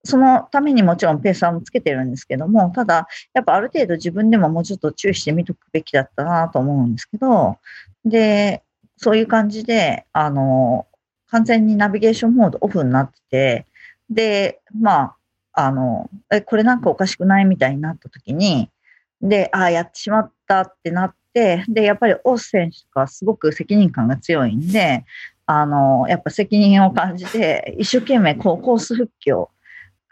[0.04, 7.58] そのためにもちろんペーサーもつけてるんですけども、ただ、やっぱある程度自分でももうちょっと注意してみとくべきだったなと思うんですけど、
[8.04, 8.62] で、
[8.96, 10.86] そういう感じで、あの、
[11.28, 13.66] 完全にナビゲーションモードオフになってて、
[14.08, 15.16] で、まあ、
[15.52, 18.70] あの、え、これなんかおかしくないみたいになった時に、
[19.20, 25.04] で、ああ、やってしまったってなって、で、やっぱりオース選手とかすごく責任感が強いんで、
[25.46, 29.50] あの、やっぱ責任を感じて、一生懸命こうコース復帰を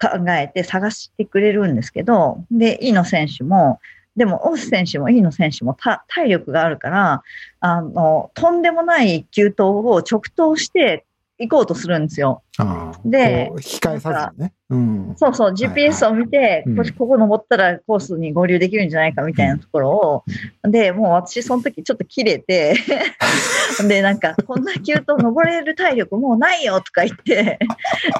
[0.00, 3.80] 考えて探してくれるんですけど、で、飯野選手も、
[4.16, 7.22] でも、オース選手も飯野選手も体力があるから、
[7.58, 11.04] あの、とんでもない急登を直投して
[11.38, 12.42] 行こうとするんですよ。
[13.04, 15.14] で、控えさずね、うん。
[15.16, 20.24] そうそう、GPS を見て、はいはい、ここ登ったらコースに合流できるんじゃないかみたいなところを、
[20.62, 22.76] うん、で、もう私その時ちょっと切れて
[23.88, 27.58] で、なんか、こんな急登登れる体力もうないよとか言って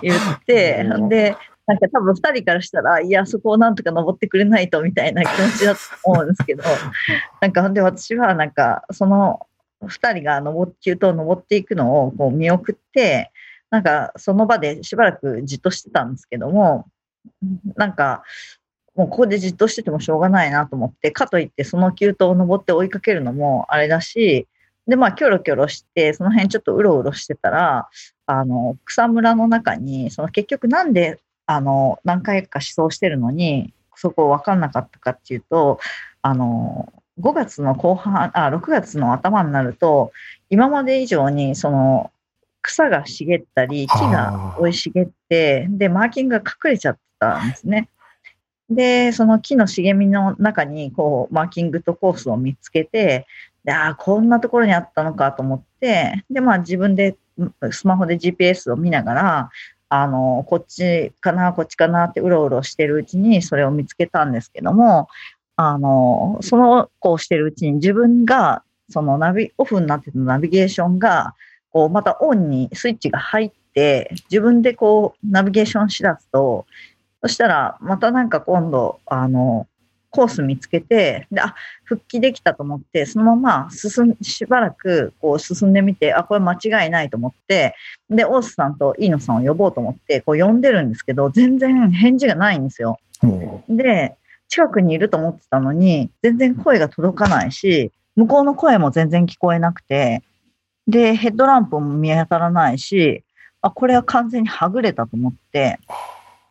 [0.03, 6.65] 言って、で、なんか多分2人からしたら、いや、そこをなんとか登ってくれないとみたいな気持ちだと思うんですけど、
[7.41, 9.41] なんか、で、私はなんか、その、
[9.89, 13.33] 2人が登急登登っていくのをこう見送って、
[13.71, 16.87] なんかその場でしばらくじっとしてたんですけども、
[17.77, 18.23] なんか、
[18.95, 24.47] もうここでじっとしててもしょうがないなと思って、かといってその急登を登って追いかけるのもあれだし、
[24.87, 27.89] で、まあ、キョロキョロして、その辺ちょっとうろうろしてたら、
[28.27, 35.79] あの、草むらの中に、その結局なんで、あの、何回か思想してるのに、そこ分かんなかったかっていうと、
[36.23, 40.13] あの、5月の後半、あ、6月の頭になると、
[40.51, 42.11] 今まで以上に、その、
[42.63, 47.89] 草が茂ったり、木が生い茂って、で、マーキングが隠れちゃったんですね。
[48.71, 53.27] で、その木の茂みの中に、こう、マーキングとコースを見つけて、
[53.65, 57.17] で、ああ、こんなところにあったのかと思って、で、まあ自分で、
[57.71, 59.51] スマホで GPS を見ながら、
[59.89, 65.09] あの、こっちかな、こっちかなってうろうろしてるうちにそれを見つけたんですけども、
[65.57, 71.35] あの、そのこうしてるうちに自分が、そのナビ、オフになってたナビゲーションが、
[71.71, 76.67] こう、またオンにスイッチが入って、自分でこう、ナビゲーションしだすと、
[77.23, 79.67] そしたら、またなんか今度、あの、
[80.15, 87.75] コース見つけて、で、あ、復帰できたと思って、そのまま進ん、しばらくこう進んでみて、あ、これ間違いないと思って、
[88.09, 92.99] で、オースさんと飯野さんを呼ぼうと思って、こう呼んでるんですけど、全然返事がないんですよ。
[93.69, 94.15] で、
[94.55, 100.23] 近くにいると思ってたのに、全然声が届かないし、向こうの声も全然聞こえなくて、
[100.87, 103.25] で、ヘッドランプも見当たらないし、
[103.61, 105.81] あ、これは完全にはぐれたと思って、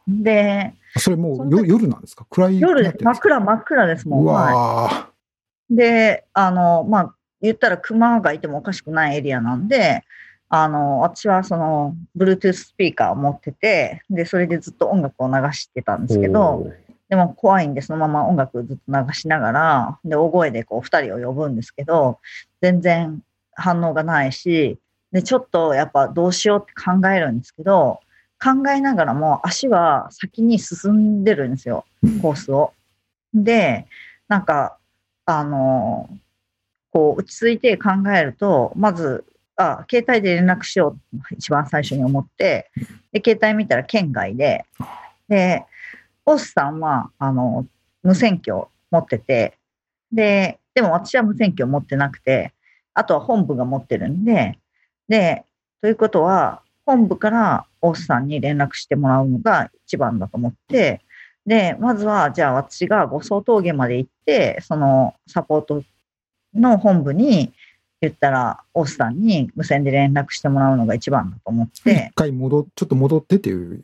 [0.06, 2.26] で、それもう夜なんですか？
[2.30, 2.98] 暗い夜です。
[3.02, 4.26] 真っ暗、真っ暗ですもん。
[4.26, 5.08] は
[5.72, 10.04] い、で、あの、まあ、言ったら熊がいてもおかしくないエリアなんで、
[10.50, 16.68] あの、私はその、Bluetooth スピーカーを持ってて、で、それでずっと音楽を流してたんですけど、
[17.10, 22.20] でも怖いんで、そのまま音楽ずっと流しながら、で、大声でこう、二人を呼ぶんですけど、
[22.62, 23.22] 全然
[23.54, 24.80] 反応がないし、
[25.12, 28.00] で、ちょっとやっぱどうしようって考えるんですけど、
[28.44, 31.86] 考えながらも足は先に進んでるんですよ、
[32.22, 32.74] コースを。
[33.34, 33.88] で、
[34.28, 34.78] なんか、
[35.26, 36.10] あの、
[36.92, 39.24] こう、落ち着いて考えると、まず、
[39.56, 42.72] あ、携帯で連絡しよう、一番最初に思って、
[43.12, 44.66] で、携帯見たら県外で、
[45.30, 45.66] で、
[46.26, 47.66] オスさんは、あの、
[48.02, 49.58] 無線機を持ってて、
[50.12, 52.54] で、でも私は無線機を持ってなくて、
[52.94, 54.58] あとは本部が持ってるんで、
[55.08, 55.46] で、
[55.82, 61.02] ということは、本部からオスさんに連絡してもらうのが一番だと思って、
[61.46, 65.84] で、まずは、じゃあ私が五層峠まで行って、そのサポート
[66.54, 67.54] の本部に
[68.02, 72.12] 言ったら、オスさんに無線で連絡してもらうのが一番だと思って。
[72.12, 73.84] 一回戻、ちょっと戻ってっていう。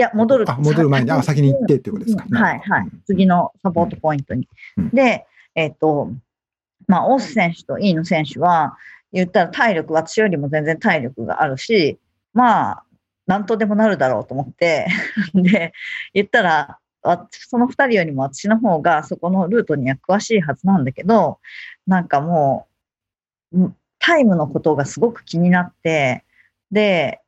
[0.00, 0.50] いや、戻る。
[0.50, 2.24] あ、戻る前に、あ、先に行ってっていうことですか。
[2.30, 2.88] はい、はい。
[3.04, 4.48] 次のサポートポイントに。
[4.78, 6.10] うん、で、えっ、ー、と、
[6.86, 8.78] まあ、オス選手とイーノ選手は、
[9.12, 11.98] 言ったら体力、私よりも全然体力があるし、
[12.32, 12.84] まあ、
[13.26, 14.86] なんとでもなるだろうと思って
[15.34, 15.74] で、
[16.14, 16.78] 言ったら、
[17.30, 21.40] その二人よりも私の方がそこのルートには詳しいはずなんだけど、
[21.86, 22.68] なんかも
[23.52, 26.24] う、タイムのことがすごく気になって、
[26.70, 27.20] で、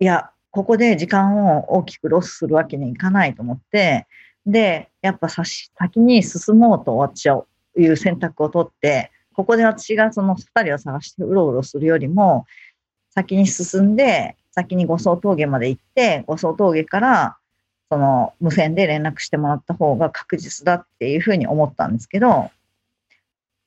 [0.00, 4.06] いや、ここで時間を大きくロスするわけにいかないと思って、
[4.46, 7.44] で、やっぱ先に進もうと私は
[7.76, 12.46] いう選択を取って、ここで私がその二人を探してうろうろするよりも、
[13.10, 17.36] 先に進んで、先に五層峠まで行って、五層峠から
[17.90, 22.52] その無線で連絡してもらった方が確実だっていうふうに思ったんですけど、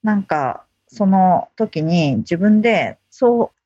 [0.04, 3.57] なんかその時に自分でそう、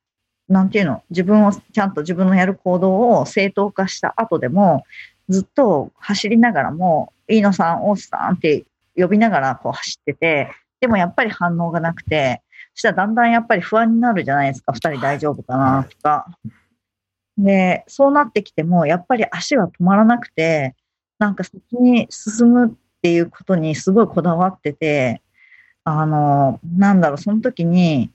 [0.52, 4.84] なんていうの、自分をちゃんと自分のやる行動を正当化した後でも、
[5.30, 12.42] ずっと走りながらも、飯野さん、大須さんって呼びながらこう走ってて、でもやっぱり反応がなくて、
[12.74, 16.26] そしたらだんだんやっぱり不安になるじゃないですか、二人大丈夫かなとか。
[17.38, 20.74] で、そうなってきても、やっぱり足は止まらなくて、
[21.18, 25.22] なんか先に進むっていうことにすごいこだわってて、
[25.84, 28.10] あの、なんだろう、その時に、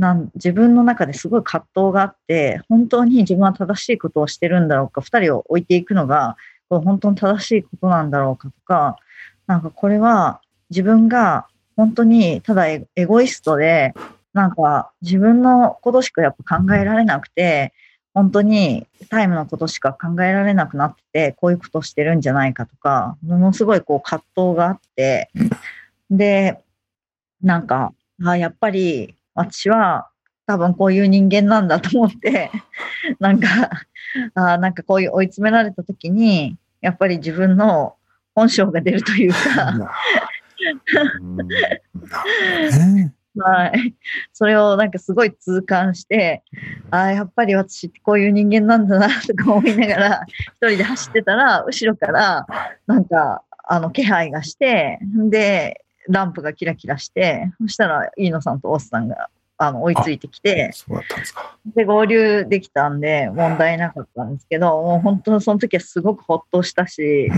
[0.00, 6.38] なん自分の中ですごい葛藤があって、本当に自分は正しいことをしてるんだろうか、二人を置いていくのが、
[6.70, 8.96] 本当に正しいことなんだろうかとか、
[9.46, 13.92] なんかこれは自分が本当にただエゴイストで、
[14.32, 17.74] なんか自分のことしかやっぱ考えられなくて、
[18.14, 25.30] 本当にタイムのことしか考えられなくなってて、こういうことしてるんじゃないかとか、ものすごいこう葛藤があって、
[26.10, 26.58] で、
[27.42, 27.92] なんか、
[28.24, 30.08] あやっぱり私は
[30.46, 32.50] 多分こういう人間なんだと思って、
[33.20, 33.70] なんか、
[34.34, 37.94] あなんかこういう追い詰められた時に、やっぱり自分の
[38.34, 39.38] 本性が出るというか。
[43.38, 43.94] はい。
[44.32, 46.42] それをなんかすごい痛感して、
[46.90, 52.44] ああ、やっぱり私ってこういう人間なんだなとか思いながら、一人で走ってたら、後ろから
[52.88, 54.98] なんか、あの、気配がして、
[55.30, 60.70] で、ランプがキラキラして、そしたら、飯野さんとオスさんが、あの、追いついてきて、
[61.74, 67.30] で、合流できたんで、問題なかったんですけど、もう本当その時はすごくほっとしたし、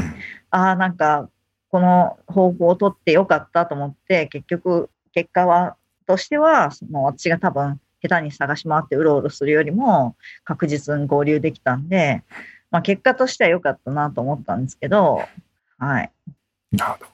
[0.51, 1.29] ああ、なんか、
[1.69, 12.23] この方法を取ってよかったと思って、結局、結果は、としては、その私が多分、下手に探し回ってうろうろするよりも、確実に合流できたんで、
[12.71, 15.23] まあ、結果としては良かったなと思ったんですけど、
[15.79, 16.11] はい。
[16.73, 17.12] なるほ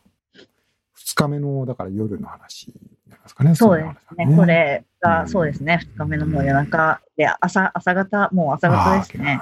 [1.15, 1.25] ど。
[1.25, 2.75] 二日目の、だから夜の話に
[3.09, 3.55] なりますかね。
[3.55, 4.27] そうですね。
[4.27, 5.79] ねこれが、そうですね。
[5.83, 9.41] 二日目のもう夜中で、朝、朝方、もう朝方ですね。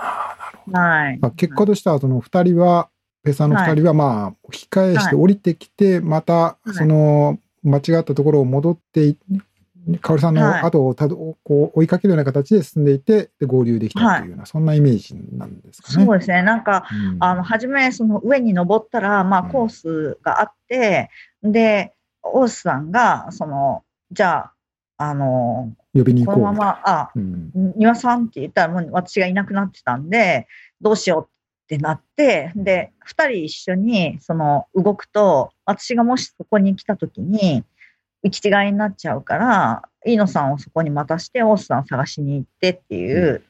[0.72, 1.20] はい。
[1.36, 2.88] 結果としては、その二人は、
[3.22, 9.16] ペーサーの二人は、まあ、引き返して降りてきて、また、その、間違ったところを戻って
[10.00, 16.04] かおりさんの後をたど、こう追いかけるような形で進んでいて、で合流できたっていうような、はい、そんなイメージなんですかね。
[16.04, 16.42] そうですね。
[16.42, 24.52] なんか、うん、あの、初め、その上に登ったら、まあ、コースがあって、うん、で、オースさんが、その、じゃあ、
[24.98, 26.42] あの、呼びに行こう。
[26.42, 30.46] このまま、あ、うん、庭さんって言ったら、もう私がいなくなってたんで、
[30.80, 37.64] どうしようってなって、で、二人一緒に、その、動くと、私がもしそこに来た時に、
[38.22, 43.42] 行き違いになっちゃうから、飯野さんをそこに待たして、大須さんを探しに行ってっていう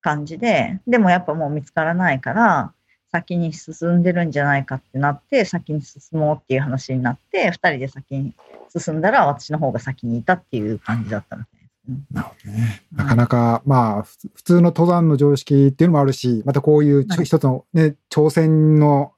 [0.00, 2.72] 感じで、でもやっぱもう見つからないから、
[3.14, 8.34] 先に進んでるんじゃないかってなって、先に進もうっていう話になって、2人で先に
[8.76, 12.02] 進んだら、私の方が先にいたっていう感じだったみたいですね。
[12.10, 12.82] なるほどね。
[12.92, 19.12] なかなか、まあ、普通の登山の常識っていうのもあるし、またこういう一つのね、挑戦の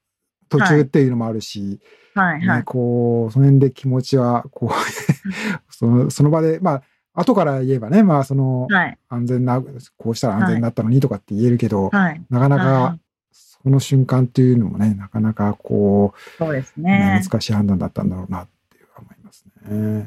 [0.50, 1.80] 途中っていうのもあるし、
[2.14, 2.46] はい。
[2.46, 4.72] はい、ね、こう、その辺で気持ちは、こう
[5.72, 6.82] その、その場で、まあ、
[7.14, 8.68] 後から言えばね、まあ、その、
[9.08, 9.62] 安全な、
[9.96, 12.98] こうしたら安全になったのにとかって言えるけど、はい、なかなか、
[13.66, 17.20] その瞬間っていうのもね、なかなかこう、そうですね。
[17.20, 18.46] 難しい判断だったんだろうな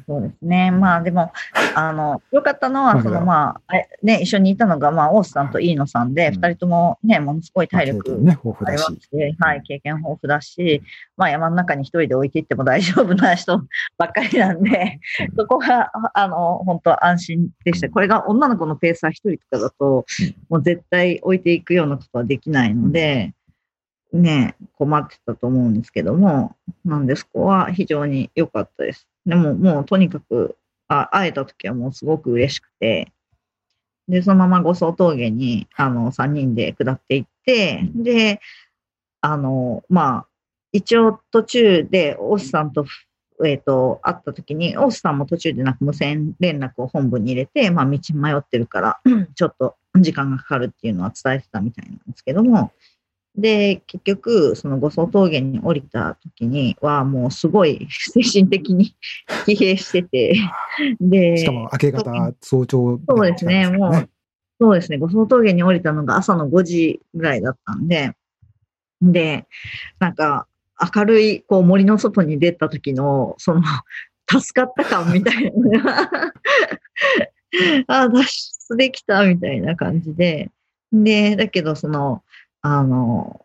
[0.08, 0.72] そうですね。
[0.72, 1.32] まあでも、
[1.76, 8.86] あの、良かったのは、そのまあ、ね、一緒にいたのが、まあ、大須さんと飯野さんで、二、人ともね、ものすごい体力、ね、豊富だし。
[9.40, 10.82] はい、経験豊富だし、
[11.18, 13.62] まあ山の中に一人で置いていっても大丈夫な人
[13.98, 15.00] ばっかりなんで、
[15.38, 17.90] そこが、あの、本当安心でした。
[17.90, 20.06] これが女の子のペーサー一人とかだと、
[20.50, 23.34] もう絶対置いていくようなことはできないので、
[24.12, 29.08] ね、困ってたと思うんですけども、なんでそこは非常に良かったです。
[29.26, 30.56] でももうとにかく
[30.88, 33.12] あ会えた時はもうすごく嬉しくて、
[34.08, 38.42] で、そのまま五層峠にあの3人で下っていって、で、
[39.22, 40.28] あの、まあ、
[40.72, 42.86] 一応途中でオスさんと、
[43.46, 49.00] えっ、ー、と、会った時に、オスさんも途中でなんか無線連絡を本部に入れて、まあ、道迷ってるから、
[49.36, 52.72] ちょっと時間がかかるっていうのは伝えてたみたいなんですけども、
[53.40, 58.96] で、結局、その五層峠に降りた時には、もうすごい精神的に
[59.48, 60.36] 疲弊してて、
[61.00, 64.10] で、しかも明け方、早朝、ね、そうですね、もう、
[64.60, 68.14] そうですね、五層峠に降りたのが朝の5時ぐらいだったんで、
[69.02, 69.48] で、
[70.00, 70.48] なんか、
[70.96, 73.62] 明るい、こう森の外に出た時の、その、
[74.30, 76.12] 助かった感みたいな
[77.88, 78.24] ああ、脱
[78.70, 80.52] 出できたみたいな感じで、
[80.92, 82.24] で、だけどその、
[82.62, 83.42] あの、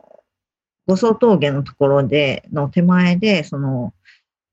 [0.86, 3.94] 五層峠のところで、の手前で、その、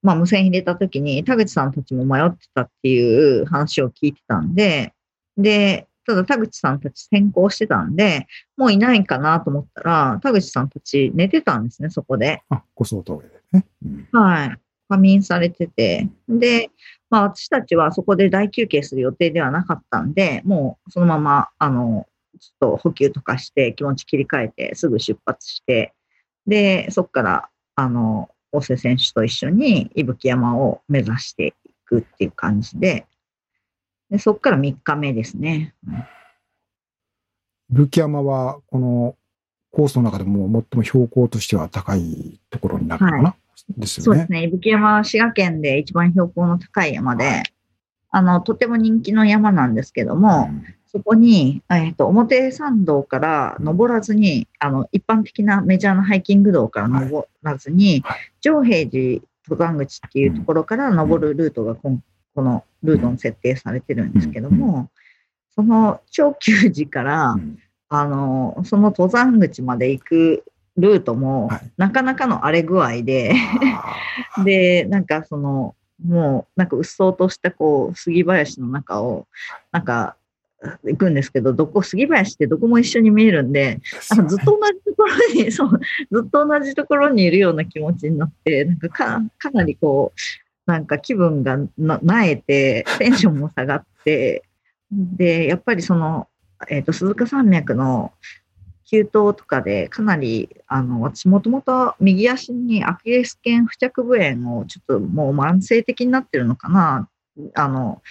[0.02, 4.94] まあ、無線入れた時に、田口さんたちも迷ってたっていう話を聞いてたんで、
[5.38, 12.42] で、ただ田口さんたち先行してたんで、もういないかなと思ったら、田口さんたち寝てたんですね、そこで。
[12.50, 13.66] あ、五層峠でね。
[13.86, 14.58] うん、はい。
[14.90, 16.10] 仮眠されてて。
[16.28, 16.70] で、
[17.10, 22.08] まあ私たちはそこで大休憩する予定ではなかったんで、もうそのまま、あの、
[22.42, 25.94] ちょっと補給とかして気持ち切り替えてすぐ出発して、
[26.48, 33.06] で、そこから、あの、大瀬選手と一緒に伊吹山を目指していくっていう感じで、
[34.10, 35.76] でそこから3日目ですね。
[37.72, 39.16] 伊吹山は、この
[39.72, 43.36] コースの中でも最も標高としては高いところになるのかな、は
[43.78, 44.06] い、ですよね。
[44.06, 44.44] そうですね。
[44.46, 47.44] 伊吹山は滋賀県で一番標高の高い山で、はい、
[48.10, 61.98] あの、とても人気の山なんですけども、うんそこに、えっ、ー、と、表参道から登らずに、あの、一般的なメジャーなハイキング道から登らずに、はい、上平寺登山口っていうところから登るルートがこ
[62.36, 64.90] このルートに設定されてるんですけども、
[65.56, 67.36] その長久寺から、
[67.88, 70.44] あの、その登山口まで行く
[70.76, 73.34] ルートも、なかなかの荒れ具合で
[74.44, 79.28] で、なんかその、もう、なんかうっそうとしたこう、杉林の中を、
[79.72, 80.18] なんか
[80.84, 83.80] 行くんですけど、どこ、杉林ってどこも一緒に見えるんで、
[84.12, 85.80] あのずっと同じところに、 そう、
[86.12, 94.44] ずっと同じところにいるような気持ちになって、なんかかかなりこう、なんか気分がななえて、テンションも下がって、
[94.92, 96.28] で、やっぱりその、
[96.70, 98.12] えっ、ー、と、鈴鹿山脈の
[98.86, 107.10] 急登とかでかなり、あの、私もともと右足にアキレス腱付着部炎をちょっともう慢性的になってるのかな、
[107.56, 108.02] あの、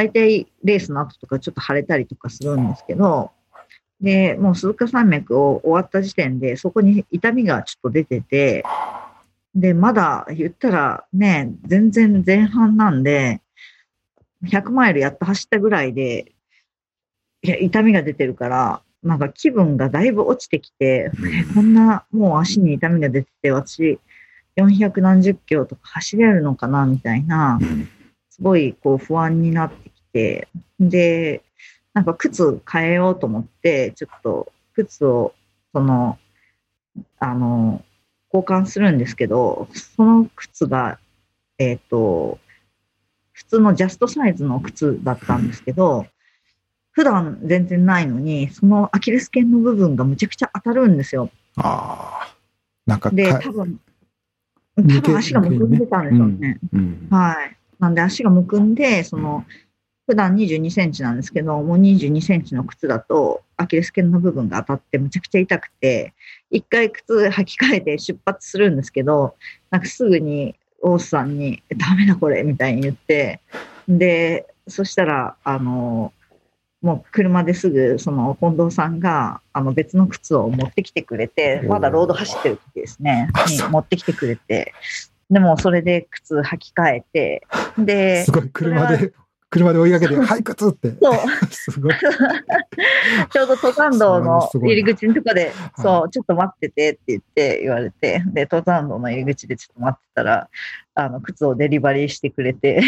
[0.00, 3.32] 大体レースの後とかちょっと腫れたりとかするんですけど、
[4.00, 8.64] で、もう鈴鹿山脈を終わった時点で、そこに痛みがちょっと出てて、
[9.54, 13.42] で、まだ言ったらね、全然前半なんで、
[14.46, 16.32] 100マイルやっと走ったぐらいで、
[17.42, 21.12] いや、痛みが出てるから、なんか気分がだいぶ落ちてきて、
[21.54, 24.00] こんなもう足に痛みが出てて、私、
[24.56, 27.58] 400何十キロとか走れるのかなみたいな、
[28.30, 30.48] すごいこう不安になってきて、
[30.78, 31.42] で、
[31.92, 35.34] なんか靴変えようと思って、ちょっと靴を、
[35.72, 36.18] その、
[37.18, 37.84] あの、
[38.32, 40.98] 交換するんですけど、その靴が、
[41.58, 42.38] えっ、ー、と、
[43.32, 46.06] 普通のジャストサイズの靴だったんですけど、
[46.92, 51.30] 普段全然ないのに、そのアキレス腱の部分がむちゃくちゃ当たるんですよ。
[51.56, 52.36] ああ。
[52.86, 53.80] なんかで、多分、
[54.76, 56.58] 多分足がむくんでたんでしょうね。
[56.72, 57.56] うんうん、はい。
[57.78, 59.44] なんで足がむくんで、その、
[60.10, 66.14] 普段22センチなんですけど、もう22センチの靴だと、アキレス腱の部分が当たってむちゃくちゃ痛くて、
[66.50, 69.36] 一回靴履き替えて出発するんですけど、
[69.70, 73.40] なんかすぐに大須さんに、ダメだこれみたいに言って、
[73.86, 76.12] で、そしたら、あの、
[76.82, 84.74] もう車ですぐ、その近藤さんが、あの別の靴を持ってきてくれて、まだロード走ってる時ですね、に持ってきてくれて、
[85.30, 87.46] でもそれで靴履き替えて、
[87.78, 89.12] で、すごい、車で、
[89.50, 90.92] 車で追いかけて、はい、靴って。
[91.02, 91.14] そう。
[91.50, 91.94] すごい。
[93.30, 100.48] ちょうど登山道の入り口のとこで、そう、ちょっと待っててって言って言われて、で、登山道の入り口でちょっと待ってたら、
[100.94, 102.80] あの、靴をデリバリーしてくれて、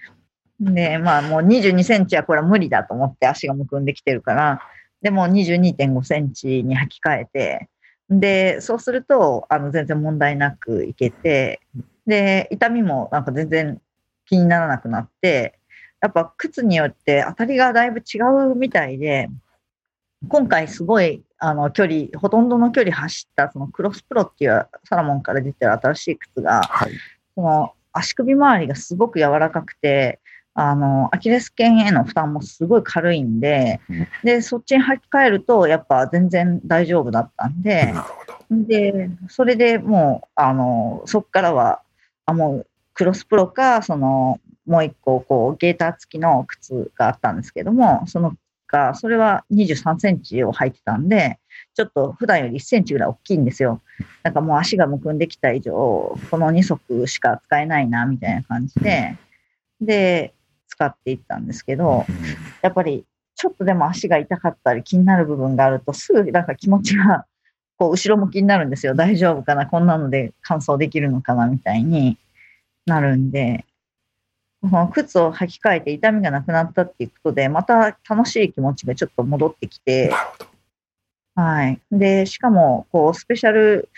[0.58, 4.62] で、まあもう22センチはこれは無理だと思って足がむくんできてるから、
[5.02, 7.68] でも22.5センチに履き替えて、
[8.08, 11.60] で、そうすると、あの、全然問題なくいけて、
[12.06, 13.80] で、痛みもなんか全然
[14.24, 15.57] 気にならなくなって、
[16.00, 18.18] やっぱ靴によって当たりがだいぶ違
[18.52, 19.28] うみたいで、
[20.28, 26.92] 今回すごい、あの、距離、ほとんどの距離走った、そのクロスプロっていうサラモンから出てる新しい靴が、はい、
[27.34, 30.20] その足首周りがすごく柔らかくて、
[30.54, 33.80] あの、アキレス腱への負担もすごい軽いんで、
[34.24, 37.94] で、そっちに履き替えると、やっぱ全然大丈夫だったんで、
[38.50, 41.82] で、それでもう、あの、そっからは、
[42.26, 48.34] あ、もう、クロスプロか、その、もう一個、こう、ゲーター付きの靴があったんですけども、その
[48.68, 51.38] が、それは23センチを履いてたんで、
[51.74, 53.80] ちょっと普段より1センチぐらい大きいんですよ。
[54.22, 55.72] なんかもう足がむくんできた以上、
[56.30, 59.16] この2足しか使えないな、みたいな感じで、
[59.80, 60.34] で、
[60.68, 62.04] 使っていったんですけど、
[62.62, 63.04] やっぱり
[63.34, 67.24] ちょっとでも足が痛かったり気になる部分があると、すぐなんか気持ちが
[67.78, 68.94] こう後ろ向きになるんですよ。
[68.94, 72.18] 大丈夫かなこんなので乾燥できるのかなみたいに
[72.86, 73.64] なるんで、
[74.92, 80.12] 靴を履き替えて痛みがなくなったっていうことで、また楽しい気持ちがちょっと戻ってきて、
[81.34, 81.80] はい。
[81.92, 83.88] で、しかも、こう、スペシャル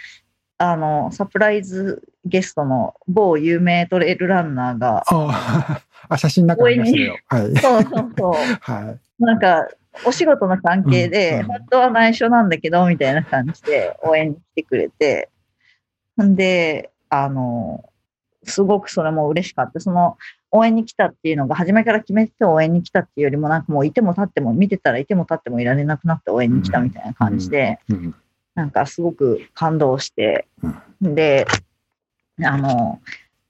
[0.62, 5.80] あの、サプライズゲストの某有名トレイルランナーが、あ、
[6.18, 7.16] 写真の中にましたよ。
[7.28, 7.56] はい。
[7.56, 8.32] そうそうそう。
[8.60, 9.24] はい。
[9.24, 9.68] なんか、
[10.04, 15.30] お仕事の関係で、うんうん、本当は内緒なんだけど、みたいな感じで応援に来てくれて、
[16.22, 17.89] んで、あの、
[18.44, 19.80] すごくそれも嬉しかった。
[19.80, 20.16] その、
[20.50, 27.78] 応援に来たっていうのが、初めから決めて応援に来たっていうよりも、なんかもういても立っても、見てたらいても立ってもいられなくなって応援に来たみたいな感じで、
[28.54, 30.46] なんかすごく感動して、
[31.00, 31.46] で、
[32.42, 33.00] あの、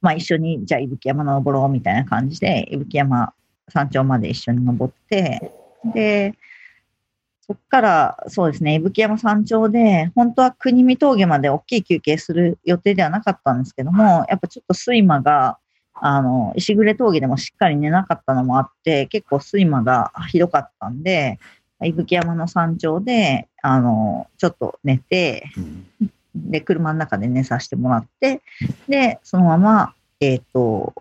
[0.00, 3.32] まあ、一緒に、じゃあ、伊吹山登ろうみたいな感じで、伊吹山
[3.70, 5.52] 山頂まで一緒に登って、
[5.94, 6.34] で、
[7.50, 15.58] そこから、そうですね、伊吹山山頂で、本当は国見峠まで大きい休憩する予定ではなかったんですけども、やっぱちょっと睡魔が、
[15.94, 21.40] あの、石暮峠でもしっかり寝なかったのもあって、結構睡魔がひどかったんで、
[21.82, 25.50] 伊吹山の山頂で、あの、ちょっと寝て、
[26.36, 28.42] で、車の中で寝させてもらって、
[28.88, 30.94] で、そのまま、えっ、ー、と、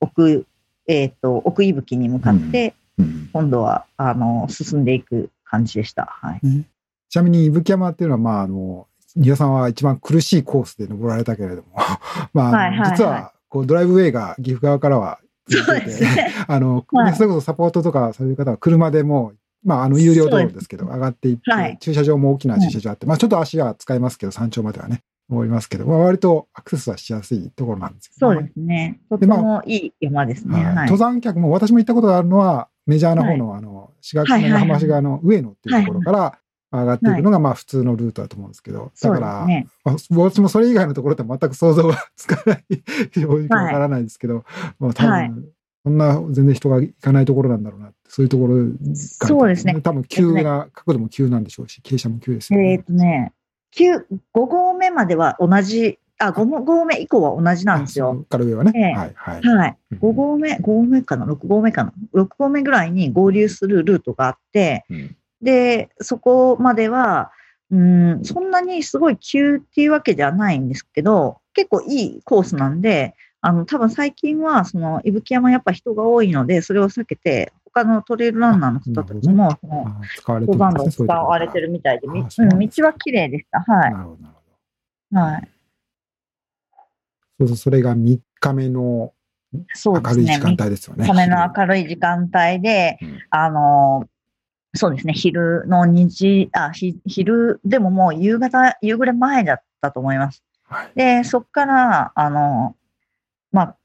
[0.00, 0.44] 奥、
[0.86, 2.74] えっ、ー、と、奥伊吹に向かって、
[3.32, 6.06] 今度は、あの、進んでいく感じでした。
[6.06, 6.40] はい。
[7.08, 8.86] ちなみに伊吹山っていうのは、まあ、あの、
[9.16, 11.68] 丹羽さんは一番苦しいコースで登られたけれども、
[12.34, 15.18] まあ、はいはいはい、実は、こう、ドライブウェイが岐阜側からは
[15.50, 16.32] そうですね。
[16.46, 19.32] あの、 はい、それこそサポートとかそういう方は車でも
[19.64, 29.00] まあ、あの、有料道路ですけど、上がっていって、はい、駐車場も大きな駐車場あって、まあ、ちょっと足は使いますけど、山頂まではね、思いますけど、まあ、割とアクセスはしやすいところなんですけど、ね、そうですね。
[29.10, 30.64] とてもいい山ですね。
[30.64, 33.77] はい、登山客も、私も行ったことがあるのは、メジャーな方の、あの、
[34.08, 36.38] 滋賀県の浜市側の上野っていうところから、
[36.70, 42.64] 上がっていくのが、まあ、普通のルートだと思うんですけど、だから、ね、私もそれ以外のところって全く想像がつかない、
[43.14, 44.44] 正直わからないですけど、
[44.78, 45.48] もう多分、
[45.84, 49.80] そんな全然人が行かないところなんだろうなそういうところが、そうですね。
[49.80, 52.72] 多分急な、角度も急なんでしょうし、傾斜も急ですよね。
[52.72, 53.32] えっ、とね、
[53.74, 54.04] 9、
[54.34, 58.26] 5合目までは同じあ、5合目以降は同じなんですよ。
[58.28, 58.72] から上はね。
[58.74, 59.42] ええはい、はい。
[59.42, 59.76] はい。
[60.00, 67.30] 5合目、5合目かな ?6 合目かな ?6 合目ぐらいに合流するルートがあって、うんで、そこまでは、
[67.70, 80.58] うん、そんなにすごい急っていうわけではないんですけど、結構いいコースなんで、あの、多分最近は、その、伊吹山やっぱ人が多いので、それを避けて、他のトレイルランナーの方たちも、その、あ使われて登。
[80.58, 83.60] 山道使われてるみたいで、道は綺麗でした。
[83.60, 83.92] はい。
[83.92, 84.16] なるほ
[85.12, 85.20] ど。
[85.20, 85.48] はい。
[87.38, 89.12] そうそう、それが3日目の
[89.74, 90.22] そうですね。
[90.22, 91.06] 明るい時間帯ですよね。
[91.06, 94.08] ための明るい時間帯で、うんあの、
[94.74, 100.42] そうですね、昼の2時、あ、ひ昼でももう夕方、夕暮れ前だったと思います。
[100.64, 102.76] はいで、そこから、あの、
[103.52, 103.76] まあ、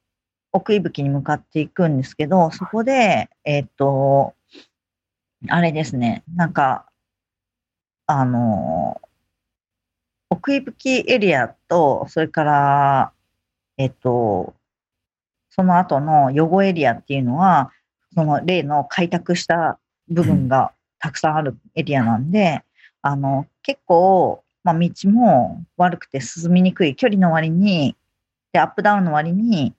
[0.52, 4.34] 奥伊吹に向かっていくんですけど、そこで、えっと、
[5.48, 6.86] あれですね、なんか、
[8.06, 9.02] あの、
[10.30, 13.14] 奥伊吹エリアと、それから、
[13.78, 14.54] えっと、
[15.50, 17.72] その後の予後エリアっていうのは、
[18.14, 22.64] その例の開拓した部分がたくさんあるエリアなんで、
[23.02, 27.96] あの、結構、まあ、道も悪くて進みにくい距離の割に、
[28.52, 29.74] で、アップダウンの割に、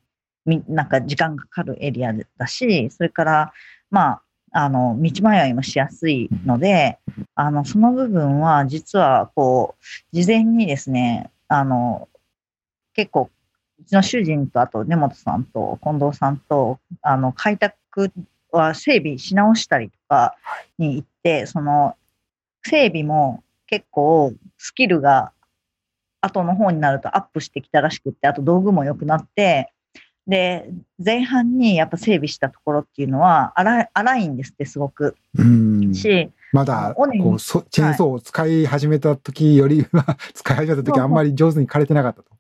[0.44, 3.52] みなんか時間がかかるエリアだし、それから、
[3.90, 4.22] まあ、
[4.52, 6.98] あの、道迷いもしやすいので、
[7.34, 12.08] あの、その部分は実は、こう、事前にですね、あの、
[12.92, 13.30] 結構、
[13.80, 18.12] うちの主人と、あと根本さんと近藤さんと、あの、開拓
[18.50, 20.36] は整備し直したりとか
[20.78, 21.96] に行って、その、
[22.62, 25.32] 整備も結構スキルが
[26.20, 29.72] 後の方になるとアップしてきたらしくって、あと道具も良くなって、
[30.26, 30.70] で、
[31.04, 35.16] 前半にやっぱ整備したところっていうのは荒い荒いんですって、すごく。
[35.36, 35.94] うん。
[35.94, 42.33] し、まだ、こう、そチェーンソーを使い始めた時よりは、 使い始めた時あんまり上手に枯れてなかったと。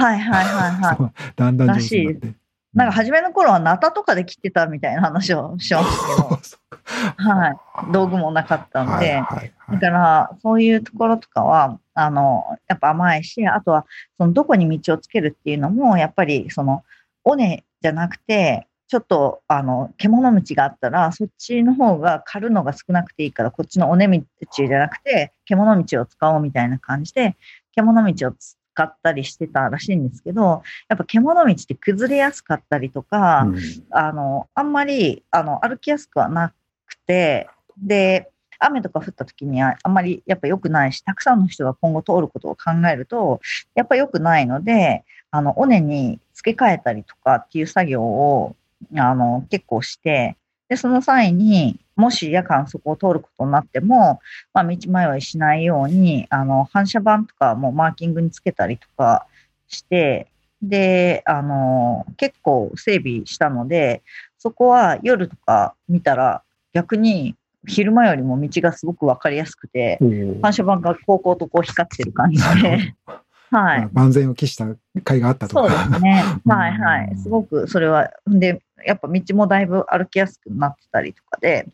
[0.00, 1.12] はいはいはいはい。
[1.36, 2.34] だんだん上手になって。
[2.72, 6.70] なんか初めの頃はナタとかで切ってたみたいな話をしましたけど、
[7.30, 7.92] はい。
[7.92, 13.86] 道具もなかったんで、はいはいはいだから、そういうところとかは、あの、やっぱ甘いし、あとは、
[14.18, 16.82] その、どこに道をつけるっていうのも、やっぱり、その、
[17.22, 27.36] 尾根じゃなくて、ちょっと、あの、獣道があったら、そっちの方が狩るのが少なくていいから、こっちの尾根道じゃなくて、獣道を使おうみたいな感じで、
[27.76, 28.32] 獣道を
[28.80, 33.58] 使ったりしてたらしいんですけど、やっぱ獣道って崩れやすかったりとか、うん
[33.90, 36.54] あの、あんまり、あの、歩きやすくはな
[36.86, 43.40] くて、で、雨とか降った時にはあんまりやっぱ良くないし、たくさんの人が今後通ることを考えると、
[43.74, 48.56] やっぱ良くないので、あの、尾根に付け替えたりとかっていう作業を、
[48.96, 50.36] あの、結構して、
[50.70, 54.20] で、その際に、もし夜間そこを通ることになっても、
[54.54, 59.26] まあ、道迷いしないように、あの、反射板とかもマーキングにつけたりとか
[59.66, 60.28] して、
[60.62, 64.02] で、あの、結構整備したので、
[64.38, 66.42] そこは夜とか見たら
[66.72, 67.34] 逆に
[67.66, 69.98] 昼間よりも道がすごくわかりやすくて、
[70.40, 72.94] 反射板がこうこうとこう光ってる感じで、
[73.50, 73.88] はい。
[73.92, 76.24] 万全を期した甲斐があったとそうですね。
[76.46, 77.16] うんはいはい。
[77.16, 81.66] すごくそれは、で、やっぱ道もだいぶ歩きやすくなってたりとかで、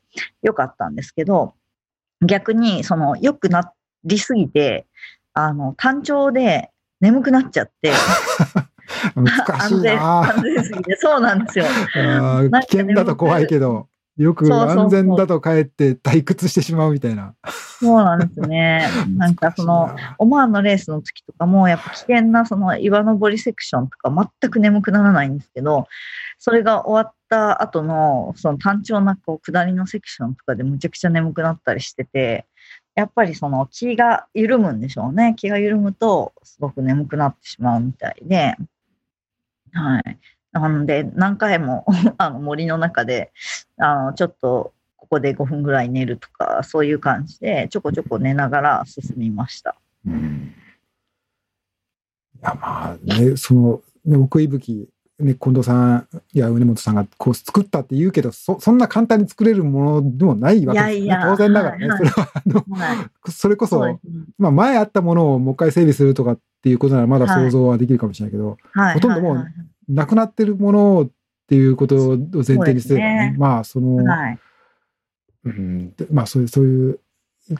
[0.42, 1.54] 良かったんですけど、
[2.22, 3.72] 逆に、その、良くな
[4.04, 4.86] りすぎて、
[5.34, 6.70] あの、単調で
[7.00, 7.92] 眠くなっちゃって、
[9.14, 9.42] 難しい
[9.76, 11.66] 安全、な安全すぎて、そうなんですよ。
[11.66, 17.34] 危険だと怖いけど、よく安全だとかえって退屈してしまうみたいな。
[17.78, 18.88] そうなんですね。
[19.16, 25.86] なんかその、オマーンのレースの時とかも、やっぱ危険なその岩登りセクションとか全く眠くならないんですけど、
[26.38, 32.46] それが終わった後の、その単調なこう下りのセクションとかでむちゃくちゃ眠くなったりしてて、
[32.94, 35.34] やっぱりその気が緩むんでしょうね。
[35.36, 38.56] 気が緩むと、すごく眠くなってしまうみたいで、
[39.72, 40.18] はい。
[40.60, 41.84] なので、何回も
[42.18, 43.32] あの森の中で、
[43.78, 49.76] あの、ちょっと、ここで5分ぐらい寝るとか、そういう感じで、ちょこちょこ寝ながら進みました。
[50.06, 50.52] うん
[52.36, 54.88] いや、まあね、その、ね、奥伊吹、
[55.18, 61.04] ね、近藤さんや梅本さんがこう作ったって言うけど、そそんな簡単に作れるものでもないわけですよね。
[61.04, 61.88] いやいや当然ながらね。
[61.88, 63.30] はいそれは、あの、はい。
[63.30, 63.98] それこそ。
[64.38, 68.94] まあ前あったものをもう一回整備するとかっていうことならまだ想像はできるかもしれないけど、はい。
[68.94, 69.44] ほとんどもうはい
[69.88, 71.10] なくなってるものっ
[71.48, 74.38] ていうことを前提にしてね、ねまあその、はい。
[75.44, 77.00] うん、でまあそういう、そういう、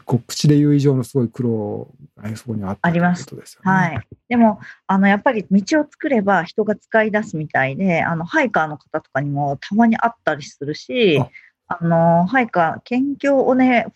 [0.03, 3.71] こう口で言う以上のすごい苦労がねそこにあったありますとですよね。
[3.71, 4.07] はい。
[4.27, 13.87] でも、あの、やっぱり道を作れば人が使い出すみたいで、あの、ハイカーの方とかにもたまに会ったりするしあ、あの、ハイカー、県境尾根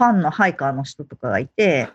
[0.00, 1.88] ファンのハイカーの人とかがいて、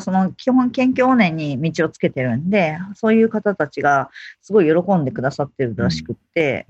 [0.00, 4.10] その基本研究年に道をつけてるんで、そういう方たちが
[4.42, 6.66] すごい喜んでくださってるらしくって、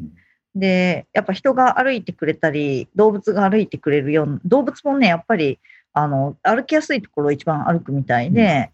[0.55, 5.59] で、やっぱ人が歩いてくれたり、動物が歩いてくれるような、動物もね、やっぱり、
[5.93, 8.71] あの、歩きやすいところを一番歩くみたいで、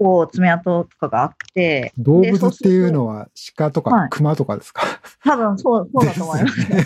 [0.00, 1.92] 構爪痕とかがあって。
[1.98, 6.76] 動物っていうのは鹿とか熊とかですか、はい、多分そうそうだと思います、ね。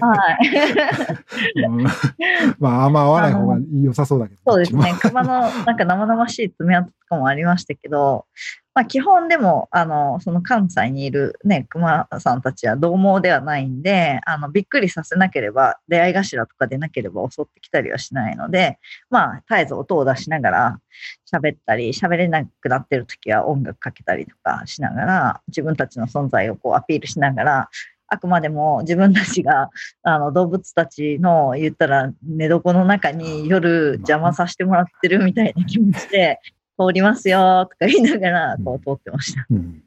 [0.00, 0.14] は
[1.54, 1.84] い、うん。
[2.58, 4.40] まあ、あんま合わない方が良さそうだけど。
[4.52, 4.94] そうですね。
[4.98, 8.24] 熊のなんか生々しい爪痕とかもありましたけど、
[8.74, 20.80] まあ、基本でも、あの、その関西にいるね、熊さんたちは獰猛ではないんで、あの、びっくりさせなければ、出会い頭とかでなければ襲ってきたりはしないので、まあ、絶えず音を出しながら
[21.32, 27.68] 喋ったり、喋れなくなってる時は音楽かけたりとかしながら、自分たちの存在をこうアピールしながら、
[28.08, 29.70] あくまでも自分たちが
[30.02, 36.38] あの動物たちの言ったら寝床の中に夜邪魔させてもらってるみたいな気持ちで
[36.78, 39.46] 通りますよとか言いながら、こう通ってました。
[39.50, 39.82] うん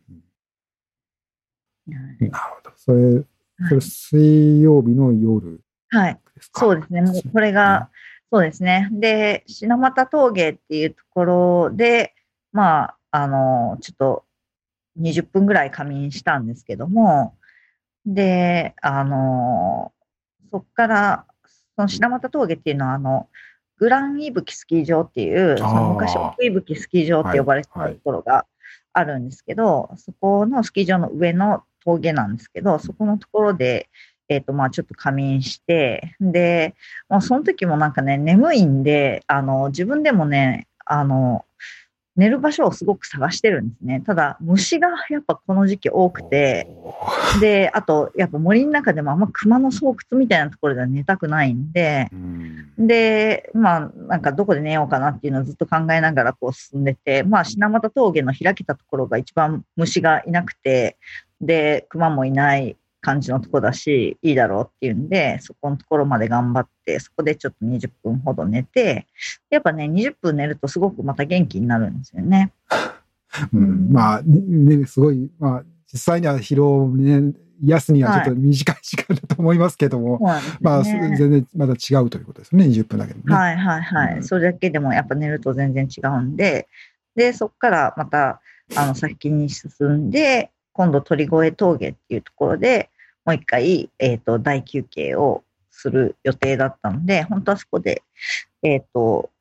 [1.88, 2.72] なるほど。
[2.76, 3.24] それ、
[3.70, 6.20] それ水曜日の夜はい。
[6.54, 7.02] そうですね。
[7.02, 7.90] もうこれが、
[8.32, 8.90] そうですね。
[8.92, 12.14] で、品俣峠っていうところで、
[12.52, 14.26] まあ、あの、ちょっと
[15.00, 17.38] 20分ぐらい仮眠したんですけども、
[18.06, 19.94] で、あの、
[20.52, 21.26] そこから、
[21.76, 23.30] その品俣峠っていうのは、あの、
[23.78, 28.46] グランイブキスキー場っていう、その昔奥伊吹スキー場って呼ばれてたところが
[28.94, 33.90] あるんですけど、はいはい、そこのスキー場の上の峠なんですけど、そこのところで、
[34.30, 36.76] えっ、ー、と、まあちょっと仮眠して、で、
[37.08, 41.46] もうその時もなんかね、眠いんで、あの、自分でもね、あの、
[42.18, 44.02] 寝る場所をすごく探してるんですね。
[44.06, 46.68] ただ、虫がやっぱこの時期多くて、
[47.40, 52.10] で、あと、やっぱ森の中でもあんま熊の巣窟みたいなところでは寝たくないんで、
[52.80, 60.98] で、まあ、なんかどこで寝ようかなっていうのをずっと考えながらこう進んでて、まあ、品俣峠の開けたところが一番虫がいなくて、
[61.40, 69.08] で、熊もいない感じのとこだし、いいだろうっていうんで、そこのところまで頑張って、そこでちょっと20分ほど寝て、
[69.50, 72.52] やっぱね、20分寝るとすごくまた元気になるんですよね。
[73.54, 83.36] うん、まあ、ね、すごい、まあ、実際には疲労をね、癒すにはちょっと短い時間だと思いますけども、はいね、まあ、全然まだ違うということですね、20分だけでもね。
[83.36, 84.16] はいはいはい。
[84.18, 86.68] うん、それだけでもやっぱ寝ると全然違うんで、
[87.16, 88.42] で、そこからまた、
[88.76, 92.90] あの、先に進んで、今度鳥越峠っていうところで、
[93.26, 98.04] もう一回、えっ、ー、と、大休憩をする予定だったので、本当はそこで、
[98.62, 99.32] えっ、ー、と、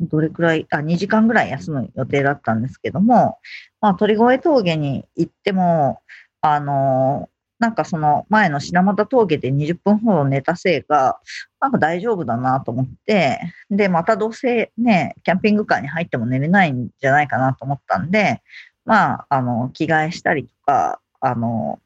[0.00, 3.38] どれくらい、あ、2時間ぐらい休む予定だったんですけども、
[3.80, 6.00] まあ、鳥越峠に行っても、
[6.40, 7.28] あの
[7.58, 11.20] なんかその前の品俣峠で20分ほど寝たせいか、
[11.60, 13.40] なんか大丈夫だなと思って、
[13.70, 18.42] で、またどうせね、キャンピングカーに入っても寝れないんじゃないかなと思ったんで、
[18.86, 21.80] まあ、あの、着替えしたりとか、あの、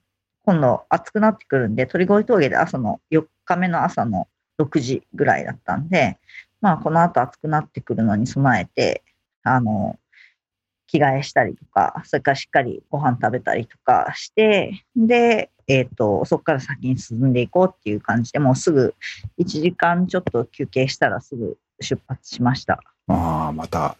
[0.44, 4.28] 今度暑くなってくるんで、鳥越峠で朝の4日目の朝の
[4.60, 6.18] 6時ぐらいだったんで、
[6.60, 9.02] まあ、この後暑くなってくるのに備えて、
[9.42, 9.98] あの、
[10.86, 18.94] 着替えしたりとか、それからしっかりご飯食べたりとかして、で、えっ、ー、と、そこから先に進んでいこうっていう感じで、もうすぐ
[19.38, 22.82] 1時間ちょっと休憩したらすぐ出発しました。
[23.06, 23.96] ああ、また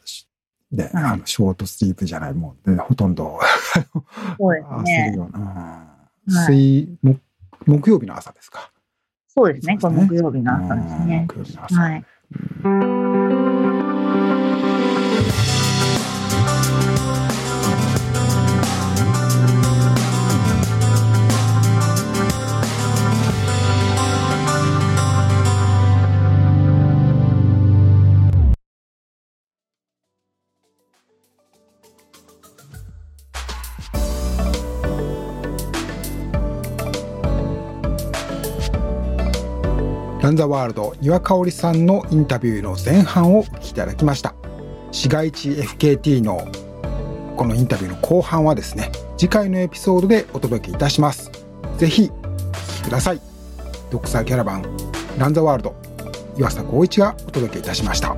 [0.72, 3.40] で、うん、あのショートスリープじゃない、もう、ほとんど
[4.38, 5.04] そうですね。
[5.10, 5.86] するような。
[6.26, 7.18] 水、はい、
[7.66, 8.70] 木曜日の朝ですか。
[9.28, 11.26] そうですね、これ木曜日の朝ですね。
[11.28, 11.80] 木曜日の朝。
[11.80, 11.96] は
[13.76, 13.79] い。
[40.30, 44.32] ランザワールド岩香織さんのインタビューの前半をお聞きいただきました。
[44.92, 46.46] 市街地 FKT の
[47.36, 51.32] このインタビューの後半はですね次回のエピソードでお届けいたします。
[51.78, 52.14] ぜひお
[52.52, 53.20] 聞きください。
[53.90, 54.62] ドクサーキャラバン
[55.18, 55.74] ランザワールド
[56.38, 58.14] 岩佐光一がお届けいたしました。